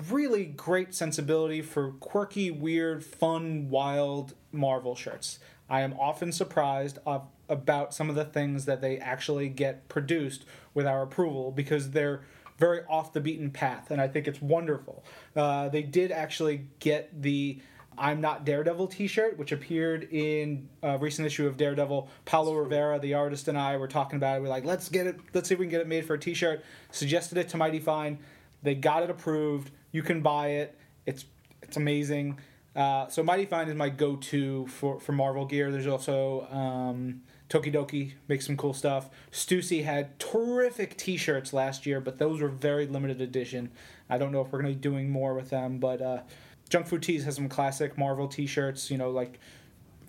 [0.09, 5.39] really great sensibility for quirky, weird, fun, wild Marvel shirts.
[5.69, 10.45] I am often surprised of, about some of the things that they actually get produced
[10.73, 12.21] with our approval because they're
[12.57, 15.03] very off the beaten path, and I think it's wonderful.
[15.35, 17.59] Uh, they did actually get the
[17.97, 22.09] I'm Not Daredevil t shirt, which appeared in a recent issue of Daredevil.
[22.25, 24.41] Paolo Rivera, the artist, and I were talking about it.
[24.41, 26.19] We're like, let's get it, let's see if we can get it made for a
[26.19, 26.63] t shirt.
[26.91, 28.19] Suggested it to Mighty Fine.
[28.63, 29.71] They got it approved.
[29.91, 30.77] You can buy it.
[31.05, 31.25] It's
[31.61, 32.39] it's amazing.
[32.75, 35.71] Uh, so Mighty Fine is my go-to for, for Marvel gear.
[35.71, 39.09] There's also um, Tokidoki makes some cool stuff.
[39.31, 43.71] Stussy had terrific T-shirts last year, but those were very limited edition.
[44.09, 46.21] I don't know if we're going to be doing more with them, but uh,
[46.69, 48.89] Junk Food Tees has some classic Marvel T-shirts.
[48.89, 49.39] You know, like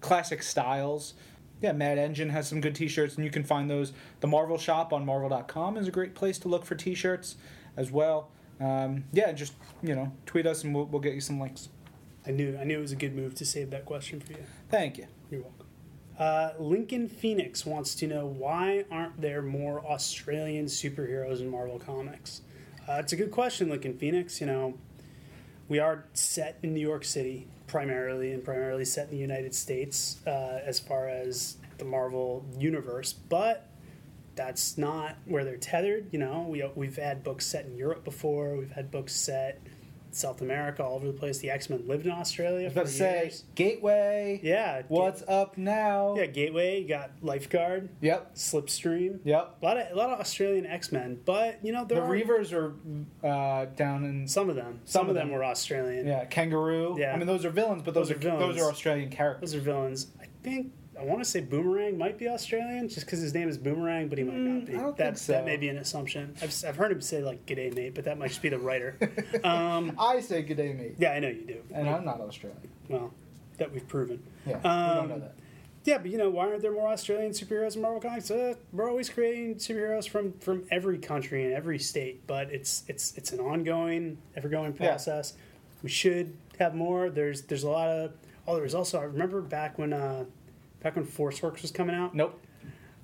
[0.01, 1.15] classic styles.
[1.63, 3.93] Yeah, Mad Engine has some good T-shirts, and you can find those.
[4.21, 7.37] The Marvel Shop on Marvel.com is a great place to look for T-shirts
[7.77, 8.31] as well.
[8.61, 11.69] Um, yeah, just you know, tweet us and we'll, we'll get you some links.
[12.27, 14.45] I knew I knew it was a good move to save that question for you.
[14.69, 15.07] Thank you.
[16.19, 22.41] Uh, Lincoln Phoenix wants to know why aren't there more Australian superheroes in Marvel Comics?
[22.89, 24.41] Uh, it's a good question, Lincoln Phoenix.
[24.41, 24.79] You know,
[25.69, 30.19] we are set in New York City primarily, and primarily set in the United States
[30.27, 33.69] uh, as far as the Marvel universe, but
[34.37, 36.09] that's not where they're tethered.
[36.13, 38.57] You know, we we've had books set in Europe before.
[38.57, 39.61] We've had books set
[40.17, 41.39] South America, all over the place.
[41.39, 43.45] The X Men lived in Australia I was for about to say years.
[43.55, 44.41] Gateway.
[44.43, 44.83] Yeah.
[44.89, 46.15] What's up now?
[46.17, 46.81] Yeah, Gateway.
[46.83, 48.35] You got Lifeguard, Yep.
[48.35, 49.21] Slipstream.
[49.25, 49.57] Yep.
[49.61, 52.09] A lot of a lot of Australian X Men, but you know there The are
[52.11, 52.75] Reavers are
[53.27, 54.81] uh, down in some of them.
[54.85, 56.07] Some, of them, were Australian.
[56.07, 56.97] yeah Kangaroo.
[56.99, 57.13] Yeah.
[57.13, 58.57] I mean those are villains, but those, Those are, are villains.
[58.57, 59.53] those are Australian characters.
[59.53, 60.07] Those are villains.
[60.21, 63.59] I think I want to say Boomerang might be Australian, just because his name is
[63.59, 64.73] Boomerang, but he might not be.
[64.73, 65.33] Mm, I don't that think so.
[65.33, 66.35] that may be an assumption.
[66.41, 68.97] I've, I've heard him say like "G'day, mate," but that might just be the writer.
[69.45, 71.63] um, I say "G'day mate, yeah, I know you do.
[71.75, 72.61] and I'm not Australian.
[72.89, 73.13] Well,
[73.59, 74.23] that we've proven.
[74.47, 75.35] Yeah, we don't know Um, that.
[75.85, 78.29] Yeah, but you know, why aren't there more Australian superheroes in Marvel Comics?
[78.31, 83.17] Uh, we're always creating superheroes from from every country and every state, but it's it's
[83.17, 84.89] it's an ongoing, ever going Yeah.
[84.89, 85.35] process.
[85.83, 87.09] We should have more.
[87.11, 88.13] There's there's a lot of
[88.49, 90.25] oh, there was also I remember back when uh,
[90.87, 92.15] back when Force Works was coming out.
[92.15, 92.41] Nope.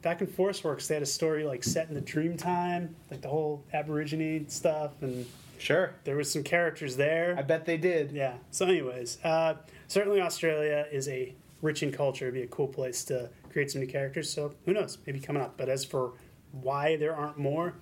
[0.03, 3.23] Back in Force Works, they had a story like set in the dream time, like
[3.23, 5.27] the whole Aborigine stuff, and
[5.59, 5.93] Sure.
[6.05, 7.35] there was some characters there.
[7.37, 8.13] I bet they did.
[8.13, 8.35] Yeah.
[8.53, 9.55] So, anyways, uh,
[9.89, 12.27] certainly Australia is a rich in culture.
[12.27, 14.31] It'd be a cool place to create some new characters.
[14.31, 14.99] So, who knows?
[15.05, 15.57] Maybe coming up.
[15.57, 16.13] But as for
[16.53, 17.75] why there aren't more,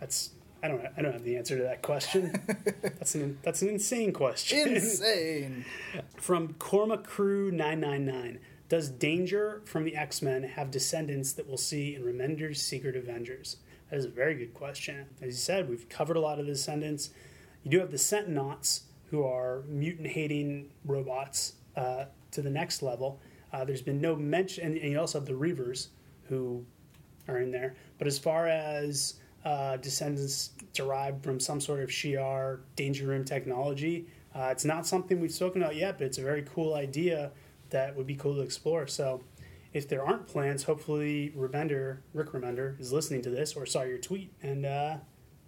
[0.00, 0.30] that's
[0.64, 2.32] I don't I don't have the answer to that question.
[2.82, 4.68] that's an that's an insane question.
[4.76, 5.64] Insane.
[6.16, 8.40] from Corma Crew nine nine nine.
[8.68, 13.56] Does Danger from the X Men have descendants that we'll see in Remender's Secret Avengers?
[13.90, 15.06] That is a very good question.
[15.22, 17.10] As you said, we've covered a lot of the descendants.
[17.62, 23.20] You do have the Sentinauts, who are mutant hating robots uh, to the next level.
[23.54, 25.88] Uh, there's been no mention, and, and you also have the Reavers,
[26.24, 26.62] who
[27.26, 27.74] are in there.
[27.96, 29.14] But as far as
[29.46, 35.18] uh, descendants derived from some sort of Shi'ar danger room technology, uh, it's not something
[35.20, 37.32] we've spoken about yet, but it's a very cool idea
[37.70, 38.86] that would be cool to explore.
[38.86, 39.22] So,
[39.72, 43.98] if there aren't plans, hopefully Remender, Rick Remender, is listening to this or saw your
[43.98, 44.96] tweet and uh,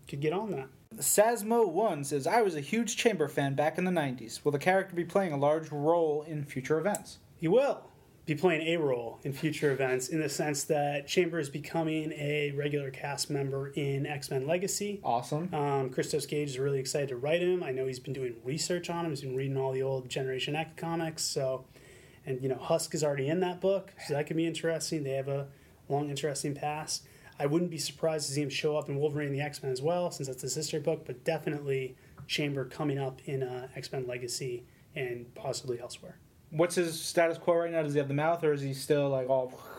[0.07, 0.69] could get on that.
[0.97, 4.45] Sasmo1 says, I was a huge Chamber fan back in the 90s.
[4.45, 7.19] Will the character be playing a large role in future events?
[7.37, 7.83] He will
[8.27, 12.53] be playing a role in future events in the sense that Chamber is becoming a
[12.57, 15.01] regular cast member in X Men Legacy.
[15.03, 15.53] Awesome.
[15.55, 17.63] Um, Christos Gage is really excited to write him.
[17.63, 19.11] I know he's been doing research on him.
[19.11, 21.25] He's been reading all the old Generation X comics.
[21.25, 21.65] So,
[22.27, 25.05] and you know, Husk is already in that book, so that could be interesting.
[25.05, 25.49] They have a
[25.89, 27.05] long, interesting past.
[27.39, 29.73] I wouldn't be surprised to see him show up in Wolverine and the X Men
[29.73, 31.05] as well, since that's the sister book.
[31.07, 31.97] But definitely
[32.27, 34.65] Chamber coming up in uh, X Men Legacy
[34.95, 36.17] and possibly elsewhere.
[36.51, 37.83] What's his status quo right now?
[37.83, 39.53] Does he have the mouth or is he still like all.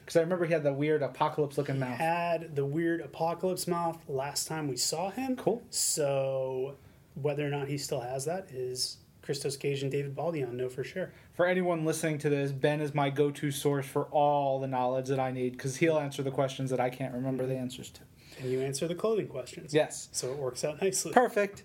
[0.00, 1.98] Because I remember he had the weird apocalypse looking mouth.
[1.98, 5.36] Had the weird apocalypse mouth last time we saw him.
[5.36, 5.62] Cool.
[5.68, 6.76] So
[7.14, 10.82] whether or not he still has that is Christos Gage and David Baldeon know for
[10.82, 11.12] sure.
[11.38, 15.06] For anyone listening to this, Ben is my go to source for all the knowledge
[15.06, 17.62] that I need because he'll answer the questions that I can't remember the mm-hmm.
[17.62, 18.00] answers to.
[18.40, 19.72] And you answer the clothing questions.
[19.72, 20.08] Yes.
[20.10, 21.12] So it works out nicely.
[21.12, 21.62] Perfect.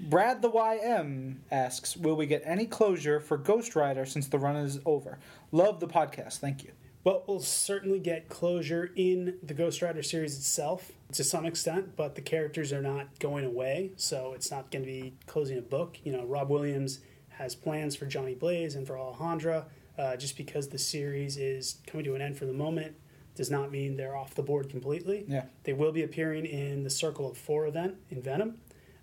[0.00, 4.56] Brad the YM asks, "Will we get any closure for Ghost Rider since the run
[4.56, 5.20] is over?"
[5.52, 6.38] Love the podcast.
[6.38, 6.72] Thank you.
[7.04, 12.16] Well, we'll certainly get closure in the Ghost Rider series itself to some extent, but
[12.16, 15.98] the characters are not going away, so it's not going to be closing a book.
[16.02, 16.98] You know, Rob Williams
[17.38, 19.64] has plans for Johnny Blaze and for Alejandra.
[19.98, 22.94] Uh, just because the series is coming to an end for the moment
[23.34, 25.24] does not mean they're off the board completely.
[25.28, 25.44] Yeah.
[25.64, 28.58] They will be appearing in the Circle of Four event in Venom,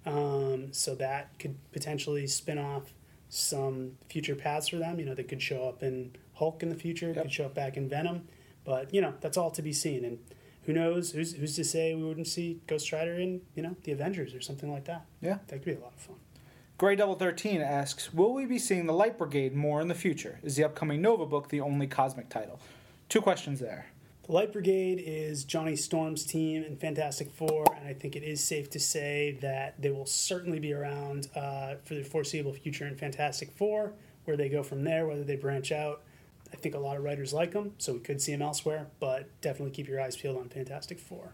[0.06, 2.94] um, so that could potentially spin off
[3.30, 5.00] some future paths for them.
[5.00, 7.22] You know, they could show up in Hulk in the future, Yep.
[7.24, 8.28] could show up back in Venom,
[8.64, 10.04] but you know that's all to be seen.
[10.04, 10.20] And
[10.64, 11.12] who knows?
[11.12, 14.42] Who's who's to say we wouldn't see Ghost Rider in you know the Avengers or
[14.42, 15.06] something like that?
[15.22, 15.38] Yeah.
[15.48, 16.16] That could be a lot of fun.
[16.80, 20.40] Grey Double Thirteen asks, "Will we be seeing the Light Brigade more in the future?
[20.44, 22.58] Is the upcoming Nova book the only cosmic title?"
[23.10, 23.88] Two questions there.
[24.24, 28.42] The Light Brigade is Johnny Storm's team in Fantastic Four, and I think it is
[28.42, 32.96] safe to say that they will certainly be around uh, for the foreseeable future in
[32.96, 33.92] Fantastic Four.
[34.24, 36.04] Where they go from there, whether they branch out,
[36.54, 38.88] I think a lot of writers like them, so we could see them elsewhere.
[39.02, 41.34] But definitely keep your eyes peeled on Fantastic Four.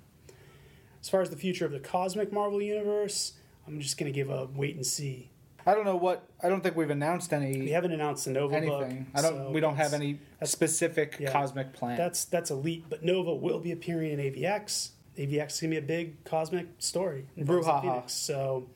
[0.99, 3.33] As far as the future of the cosmic Marvel universe,
[3.67, 5.29] I'm just going to give a wait and see.
[5.65, 6.27] I don't know what.
[6.43, 7.59] I don't think we've announced any.
[7.59, 8.83] We haven't announced the Nova book.
[8.83, 9.07] anything.
[9.15, 9.35] I don't.
[9.35, 11.31] so we don't have any specific yeah.
[11.31, 11.97] cosmic plan.
[11.97, 14.89] That's that's elite, but Nova will be appearing in AVX.
[15.17, 17.25] AVX is gonna be a big cosmic story.
[17.37, 18.07] Brouhaha.
[18.09, 18.67] So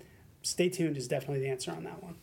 [0.41, 2.15] stay tuned is definitely the answer on that one.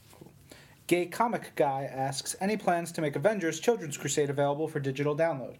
[0.88, 5.56] Gay comic guy asks, "Any plans to make Avengers Children's Crusade available for digital download?"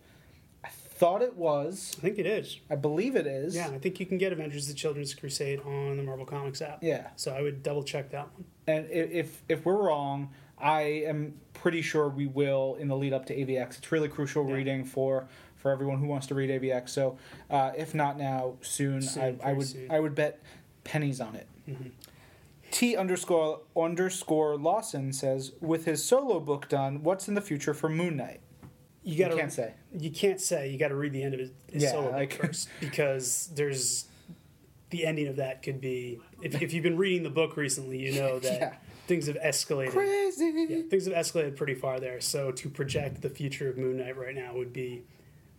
[0.96, 1.94] Thought it was.
[1.98, 2.58] I think it is.
[2.70, 3.54] I believe it is.
[3.54, 6.82] Yeah, I think you can get Avengers: The Children's Crusade on the Marvel Comics app.
[6.82, 7.08] Yeah.
[7.16, 8.44] So I would double check that one.
[8.66, 13.26] And if if we're wrong, I am pretty sure we will in the lead up
[13.26, 13.78] to AVX.
[13.78, 14.54] It's really crucial Yeah.
[14.54, 16.88] reading for for everyone who wants to read AVX.
[16.90, 17.18] So
[17.50, 19.90] uh, if not now, soon, Soon, I, I would soon.
[19.90, 20.40] I would bet
[20.84, 21.46] pennies on it.
[21.68, 21.90] Mhm.
[22.70, 27.88] T underscore underscore Lawson says, with his solo book done, what's in the future for
[27.88, 28.40] Moon Knight?
[29.06, 29.72] You got can't say.
[29.96, 30.68] You can't say.
[30.70, 33.50] You got to read the end of his, his Yeah, solo like- book first because
[33.54, 34.06] there's
[34.90, 36.20] the ending of that could be.
[36.42, 38.74] If, if you've been reading the book recently, you know that Yeah.
[39.06, 39.90] things have escalated.
[39.92, 40.66] Crazy.
[40.68, 42.20] Yeah, things have escalated pretty far there.
[42.20, 45.04] So to project the future of Moon Knight right now would be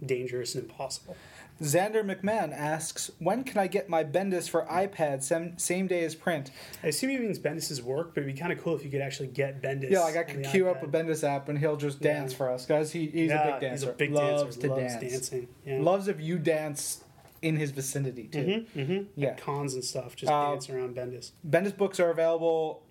[0.05, 1.15] dangerous and impossible.
[1.61, 6.13] Xander McMahon asks, "When can I get my Bendis for iPad same, same day as
[6.15, 6.51] print?"
[6.83, 9.01] I assume he means Bendis's work, but it'd be kind of cool if you could
[9.01, 9.89] actually get Bendis.
[9.89, 10.87] Yeah, like I could queue up a.
[10.87, 12.13] Bendis app and he'll just Yeah.
[12.13, 12.91] dance for us, guys.
[12.91, 13.85] He, he's Yeah, a big dancer.
[13.85, 14.59] He's a big Loves dancer.
[14.61, 15.11] to loves dance.
[15.11, 15.47] dancing.
[15.65, 15.79] Yeah.
[15.81, 17.03] Loves if you dance
[17.41, 18.65] in his vicinity too.
[18.75, 19.29] hmm hmm Yeah.
[19.29, 21.31] At cons and stuff, just Uh, dance around Bendis.
[21.47, 22.83] Bendis books are available.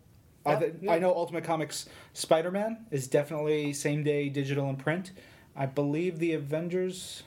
[0.45, 0.93] I, th- yeah.
[0.93, 5.11] I know Ultimate Comics Spider Man is definitely same day digital and print.
[5.57, 7.25] I believe the Avengers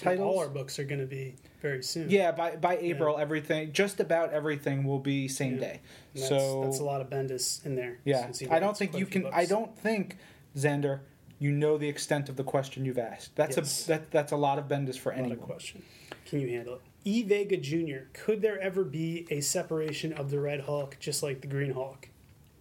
[0.00, 0.34] titles.
[0.34, 2.10] All our books are going to be very soon.
[2.10, 5.60] yeah, by by April, everything just about everything will be same Yeah.
[5.60, 5.80] day.
[6.14, 7.98] That's, so that's a lot of Bendis in there.
[8.04, 9.26] yeah, I don't think you can.
[9.32, 10.16] I don't think
[10.56, 11.00] Xander,
[11.38, 13.34] you know the extent of the question you've asked.
[13.36, 13.84] That's Yes.
[13.84, 15.38] a that, that's a lot of Bendis for Not a anyone.
[15.46, 15.82] question.
[16.24, 16.80] Can you handle it?
[17.04, 18.08] E Vega Jr.
[18.12, 22.08] Could there ever be a separation of the Red Hulk, just like the Green Hulk?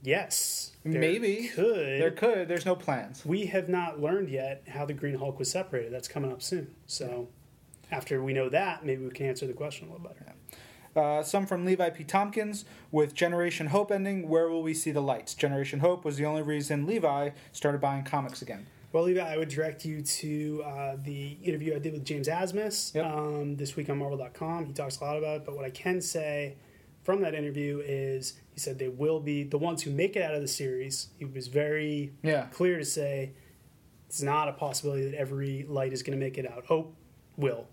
[0.05, 0.71] Yes.
[0.83, 1.49] there Maybe.
[1.53, 2.01] could.
[2.01, 2.47] There could.
[2.47, 3.25] There's no plans.
[3.25, 5.91] we have not learned yet how the Green Hulk was separated.
[5.91, 6.73] That's coming up soon.
[6.85, 7.27] So,
[7.91, 10.21] after we know that, maybe we can answer the question a little better.
[10.95, 12.03] Uh, some from Levi P.
[12.05, 14.29] Tompkins with Generation Hope ending.
[14.29, 15.33] Where will we see the lights?
[15.33, 18.65] Generation Hope was the only reason Levi started buying comics again.
[18.93, 22.95] Well, Levi, I would direct you to uh, the interview I did with James Asmus
[22.95, 23.05] Yep.
[23.05, 24.67] um, this week on Marvel.com.
[24.67, 26.55] He talks a lot about it, but what I can say
[27.05, 30.33] from that interview is he said they will be the ones who make it out
[30.33, 31.09] of the series.
[31.19, 32.47] He was very Yeah.
[32.47, 33.31] clear to say
[34.07, 36.65] it's not a possibility that every light is going to make it out.
[36.65, 36.95] Hope
[37.37, 37.67] will.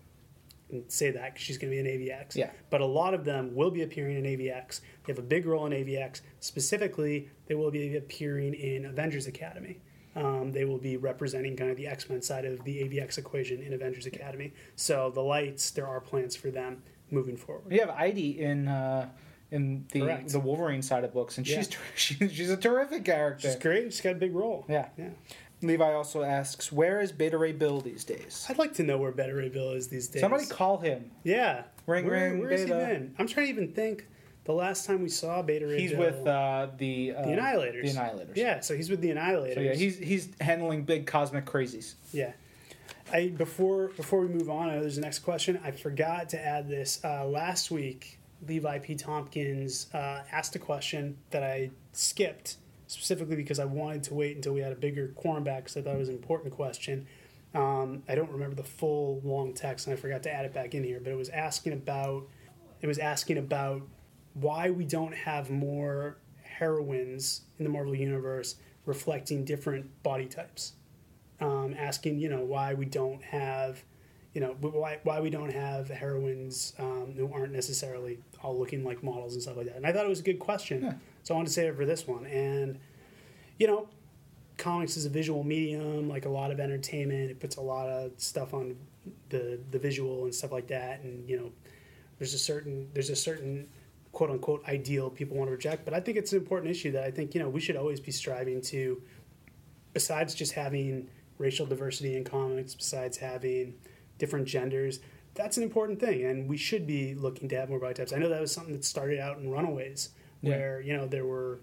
[0.71, 2.35] And say that because she's going to be in AVX.
[2.35, 2.51] Yeah.
[2.69, 4.81] But a lot of them will be appearing in AVX.
[5.05, 6.21] They have a big role in AVX.
[6.39, 9.79] Specifically, they will be appearing in Avengers Academy.
[10.15, 13.61] Um, they will be representing kind of the X Men side of the AVX equation
[13.63, 14.53] in Avengers Academy.
[14.75, 17.71] So the lights, there are plans for them moving forward.
[17.73, 19.09] You have Idie in uh,
[19.53, 20.29] in the Correct.
[20.29, 21.77] the Wolverine side of books, and she's Yeah.
[21.95, 23.47] she's she's a terrific character.
[23.49, 23.93] She's great.
[23.93, 24.65] She's got a big role.
[24.67, 24.89] Yeah.
[24.97, 25.09] Yeah.
[25.61, 29.11] Levi also asks, "Where is Beta Ray Bill these days?" I'd like to know where
[29.11, 30.21] Beta Ray Bill is these days.
[30.21, 31.11] Somebody call him.
[31.23, 31.63] Yeah.
[31.85, 33.15] Ring, where, ring, Where's he been?
[33.17, 34.07] I'm trying to even think.
[34.45, 37.93] The last time we saw Beta Ray He's Bill, with uh, the uh, the Annihilators.
[37.93, 38.35] The Annihilators.
[38.35, 39.53] Yeah, so he's with the Annihilators.
[39.53, 41.93] So yeah, he's he's handling big cosmic crazies.
[42.11, 42.33] Yeah.
[43.13, 45.59] I before before we move on, I know there's the next question.
[45.63, 46.99] I forgot to add this.
[47.05, 48.95] Uh, last week, Levi P.
[48.95, 54.53] Tompkins uh, asked a question that I skipped specifically because I wanted to wait until
[54.53, 57.07] we had a bigger quorum back because I thought it was an important question.
[57.53, 60.73] Um, I don't remember the full long text, and I forgot to add it back
[60.73, 60.99] in here.
[61.01, 62.27] But it was asking about
[62.81, 63.83] it was asking about
[64.33, 70.73] why we don't have more heroines in the Marvel universe reflecting different body types
[71.43, 73.83] um, asking, you know, why we don't have,
[74.33, 79.03] you know, why, why we don't have heroines um, who aren't necessarily all looking like
[79.03, 79.75] models and stuff like that.
[79.75, 80.93] And I thought it was a good question, Yeah.
[81.21, 82.25] so I wanted to say it for this one.
[82.25, 82.79] And
[83.59, 83.87] you know,
[84.57, 87.29] comics is a visual medium, like a lot of entertainment.
[87.31, 88.75] It puts a lot of stuff on
[89.29, 91.01] the the visual and stuff like that.
[91.01, 91.51] And you know,
[92.17, 93.67] there's a certain there's a certain
[94.13, 95.85] quote unquote ideal people want to reject.
[95.85, 97.99] But I think it's an important issue that I think you know we should always
[97.99, 98.99] be striving to
[99.93, 101.07] besides just having
[101.37, 103.75] racial diversity in comics, besides having
[104.23, 104.99] different genders,
[105.33, 108.13] that's an important thing, and we should be looking to have more body types.
[108.13, 110.09] I know that was something that started out in Runaways,
[110.41, 110.49] Yeah.
[110.51, 111.59] where you know there were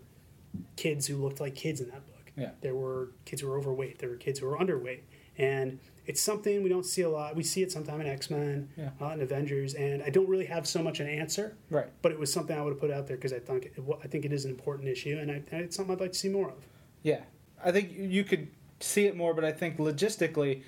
[0.77, 2.33] kids who looked like kids in that book.
[2.37, 2.51] Yeah.
[2.61, 3.99] There were kids who were overweight.
[3.99, 5.01] There were kids who were underweight,
[5.39, 7.37] and it's something we don't see a lot.
[7.37, 8.91] We see it sometime in X Men, Yeah.
[9.01, 11.57] uh, in Avengers, and I don't really have so much an answer.
[11.71, 11.87] Right.
[12.03, 13.73] But it was something I would have put out there because I think it,
[14.05, 16.19] I think it is an important issue, and, I, and it's something I'd like to
[16.19, 16.67] see more of.
[17.03, 17.23] Yeah,
[17.65, 18.49] I think you could
[18.81, 20.63] see it more, but I think logistically,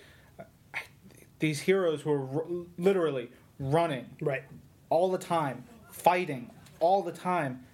[1.43, 2.45] these heroes who are r-
[2.79, 3.29] literally
[3.59, 4.45] running Right.
[4.91, 7.65] all the time, fighting all the time,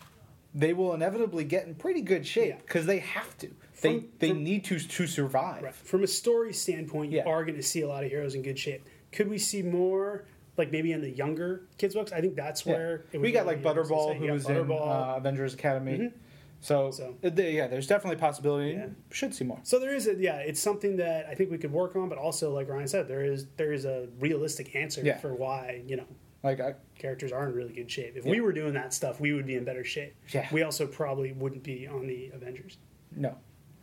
[0.55, 2.57] they will inevitably get in pretty good shape Yeah.
[2.66, 3.49] because they have to.
[3.83, 5.62] They From- they from- need to to survive.
[5.62, 5.75] Right.
[5.75, 7.25] From a story standpoint, you Yeah.
[7.29, 8.85] are going to see a lot of heroes in good shape.
[9.12, 10.25] Could we see more,
[10.57, 12.11] like maybe in the younger kids' books?
[12.11, 12.73] I think that's Yeah.
[12.73, 15.53] where would we got like be interesting to Butterball, who Yeah, was in uh, Avengers
[15.55, 15.99] Academy.
[15.99, 16.12] Mhm.
[16.61, 18.73] So, So- they- yeah, there's definitely a possibility.
[18.73, 18.87] Yeah.
[19.11, 19.61] Should see more.
[19.63, 22.19] So there is a yeah, it's something that I think we could work on, but
[22.19, 25.19] also like Ryan said, there is there is a realistic answer Yeah.
[25.19, 26.07] for why you know
[26.43, 28.17] Like I, characters are in really good shape.
[28.17, 28.31] If Yeah.
[28.33, 30.15] we were doing that stuff, we would be in better shape.
[30.33, 30.49] Yeah.
[30.53, 32.79] We also probably wouldn't be on the Avengers.
[33.15, 33.37] no,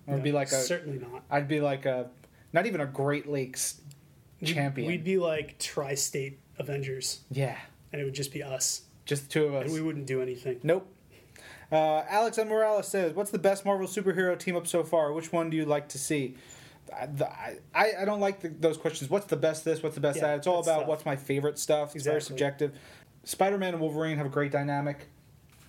[0.08, 0.62] I'd No, be like a.
[0.62, 1.24] certainly not.
[1.30, 2.10] I'd be like a,
[2.54, 3.82] not even a Great Lakes
[4.44, 4.88] champion.
[4.88, 7.58] We'd be like tri-state Avengers, yeah,
[7.92, 9.66] and it would just be us, just the two of us.
[9.66, 10.60] and we wouldn't do anything.
[10.64, 10.88] Nope.
[11.72, 12.50] Uh, Alex M.
[12.50, 15.12] Morales says, "What's the best Marvel superhero team up so far?
[15.14, 16.36] Which one do you like to see?"
[16.96, 17.32] I, the-
[17.74, 19.10] I, I don't like the, those questions.
[19.10, 19.82] What's the best this?
[19.82, 20.38] What's the best Yeah, that?
[20.38, 20.88] It's all about tough.
[20.88, 21.96] what's my favorite stuff.
[21.96, 22.78] It's very subjective.
[23.24, 25.08] Spider Man and Wolverine have a great dynamic.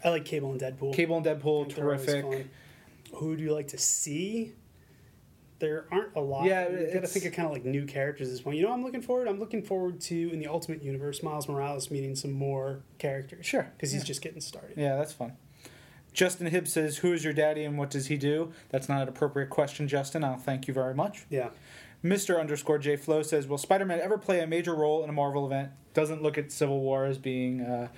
[0.05, 0.95] I like Cable and Deadpool.
[0.95, 2.47] Cable and Deadpool, think they're always terrific.
[3.15, 4.53] Who do you like to see?
[5.59, 6.45] there aren't a lot.
[6.45, 8.59] Yeah, you got to think of kind of like new characters at this point.
[8.59, 9.29] You know, I'm looking forward.
[9.29, 13.47] I'm looking forward to in the Ultimate Universe, Miles Morales meeting some more characters.
[13.47, 14.07] Sure, because he's yeah.
[14.07, 14.77] just getting started.
[14.77, 15.33] Yeah, that's fun.
[16.17, 19.09] Justin Hibb says, "Who is your daddy and what does he do?" That's not an
[19.09, 20.25] appropriate question, Justin.
[20.25, 21.27] I'll thank you very much.
[21.29, 21.51] Yeah.
[22.03, 22.41] Mr.
[22.41, 25.73] underscore J Flow says, "Will Spider-Man ever play a major role in a Marvel event?"
[25.93, 27.89] Doesn't look at Civil War as being uh,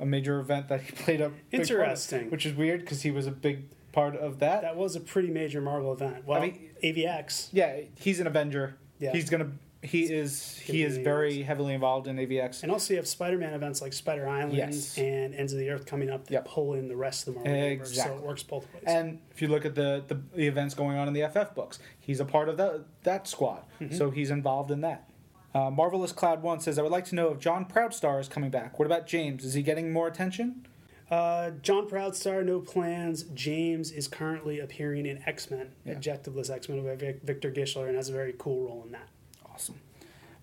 [0.00, 2.30] a major event that he played a big part of, Interesting.
[2.30, 4.62] which is weird because he was a big part of that.
[4.62, 6.24] That was a pretty major Marvel event.
[6.26, 7.48] Well, mean- AVX.
[7.52, 8.76] yeah, he's an Avenger.
[9.00, 9.10] Yeah.
[9.10, 9.50] He's gonna.
[9.84, 10.56] He is.
[10.58, 12.62] He is very heavily involved in AVX.
[12.62, 14.96] And also, you have Spider-Man events like Spider Island Yes.
[14.98, 16.44] and Ends of the Earth coming up that Yep.
[16.46, 18.84] pull in the rest of the Marvel universe, so it works both ways.
[18.86, 21.78] And if you look at the, the, the events going on in the FF books,
[22.00, 23.94] he's a part of that that squad, Mm-hmm.
[23.94, 25.08] so he's involved in that.
[25.54, 28.50] Uh, Marvelous Cloud One says, "I would like to know if John Proudstar is coming
[28.50, 28.78] back.
[28.78, 29.44] What about James?
[29.44, 30.66] Is he getting more attention?"
[31.10, 33.24] Uh, John Proudstar, no plans.
[33.34, 35.94] James is currently appearing in X Men, Yeah.
[35.94, 39.08] Ejectiveless X Men with Vic- Victor Gischler, and has a very cool role in that.
[39.54, 39.76] Awesome.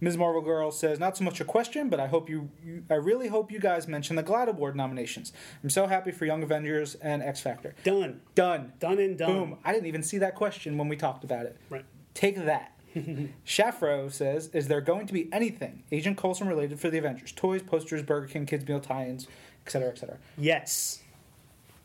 [0.03, 0.17] Ms.
[0.17, 3.27] Marvel Girl says, "Not so much a question, but I hope you, you I really
[3.27, 5.31] hope you guys mention the GLAAD Award nominations.
[5.63, 7.75] I'm so happy for Young Avengers and X Factor.
[7.83, 8.21] Done.
[8.33, 8.73] Done.
[8.79, 9.31] Done and done.
[9.31, 9.57] Boom.
[9.63, 11.55] I didn't even see that question when we talked about it.
[11.69, 11.85] Right.
[12.15, 12.75] Take that.
[13.45, 17.31] Shafro says, "Is there going to be anything Agent Coulson related for the Avengers?
[17.31, 19.27] Toys, posters, Burger King kids meal tie-ins,
[19.67, 21.03] etc., etc." Yes.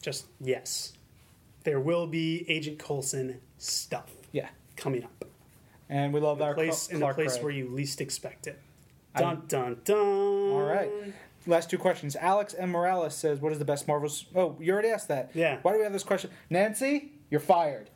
[0.01, 0.95] Just yes.
[1.65, 5.25] There will be Agent Coulson stuff Yeah, coming up.
[5.89, 8.61] And we love The our place in the place where you least expect it.
[9.17, 9.97] Dun dun dun.
[9.99, 10.91] All right.
[11.47, 12.17] Last two questions.
[12.17, 12.71] Alex M.
[12.71, 15.31] Morales says, "What is the best Marvel's?" Oh, you already asked that.
[15.33, 15.59] Yeah.
[15.63, 16.31] Why do we have this question?
[16.51, 17.89] Nancy, you're fired.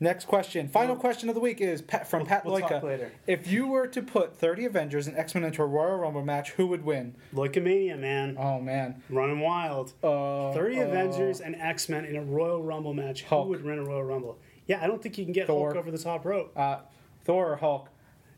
[0.00, 0.68] Next question.
[0.68, 2.68] Final We'll- question of the week is Pat, from We'll- Pat we'll Loika.
[2.68, 3.10] talk later.
[3.26, 6.52] If you were to put 30 Avengers and X Men into a Royal Rumble match,
[6.52, 7.14] who would win?
[7.34, 8.36] Hulkamania, man.
[8.38, 9.02] Oh man.
[9.10, 9.92] Running wild.
[10.02, 13.22] Uh, 30 uh, Avengers and X Men in a Royal Rumble match.
[13.24, 13.44] Hulk.
[13.44, 14.38] Who would win a Royal Rumble?
[14.66, 15.68] Yeah, I don't think you can get Thor.
[15.72, 16.52] Hulk over the top rope.
[16.56, 16.78] Uh,
[17.28, 17.88] Thor or Hulk?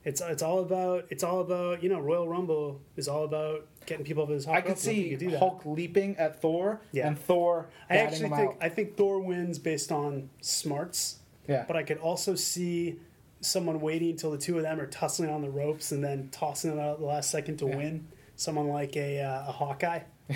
[0.04, 4.04] It's it's all about it's all about you know Royal Rumble is all about getting
[4.04, 5.14] people over the top I could see.
[5.36, 7.06] Hulk leaping at Thor Yeah.
[7.06, 8.56] and Thor I actually him think out.
[8.60, 11.64] I think Thor wins based on smarts, yeah.
[11.68, 12.98] but I could also see
[13.42, 16.70] someone waiting until the two of them are tussling on the ropes and then tossing
[16.70, 17.76] them out at the last second to Yeah.
[17.76, 18.08] win.
[18.36, 20.00] Someone like a uh, a Hawkeye.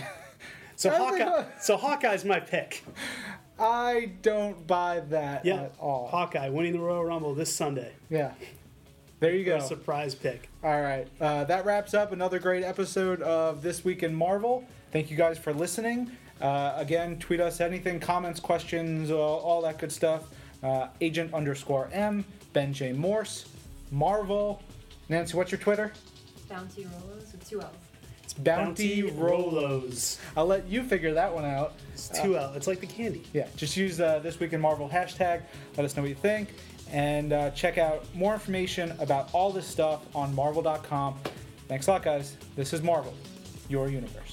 [0.76, 2.82] So Hawkeye, so Hawkeye's my pick.
[3.58, 6.08] I don't buy that Yeah, at all.
[6.08, 7.92] Hawkeye winning the Royal Rumble this Sunday.
[8.10, 8.32] Yeah.
[9.20, 9.56] There you go.
[9.56, 10.48] A surprise pick.
[10.62, 11.06] All right.
[11.20, 14.64] Uh, that wraps up another great episode of This Week in Marvel.
[14.92, 16.10] Thank you guys for listening.
[16.40, 20.24] Uh, again, tweet us anything, comments, questions, all, all that good stuff.
[20.62, 22.92] Uh, Agent underscore M, Ben J.
[22.92, 23.46] Morse,
[23.92, 24.60] Marvel.
[25.08, 25.92] Nancy, what's your Twitter?
[26.48, 27.72] Bounty rollers with two L's.
[28.34, 30.18] It's Bounty, Rolos.
[30.36, 31.74] I'll let you figure that one out.
[31.92, 32.52] It's two L.
[32.54, 33.22] It's like the candy.
[33.32, 35.42] Yeah, just use uh, This Week in Marvel hashtag.
[35.76, 36.48] Let us know what you think.
[36.90, 41.18] And uh, check out more information about all this stuff on Marvel.com.
[41.68, 42.36] Thanks a lot, guys.
[42.56, 43.14] This is Marvel,
[43.68, 44.23] your universe.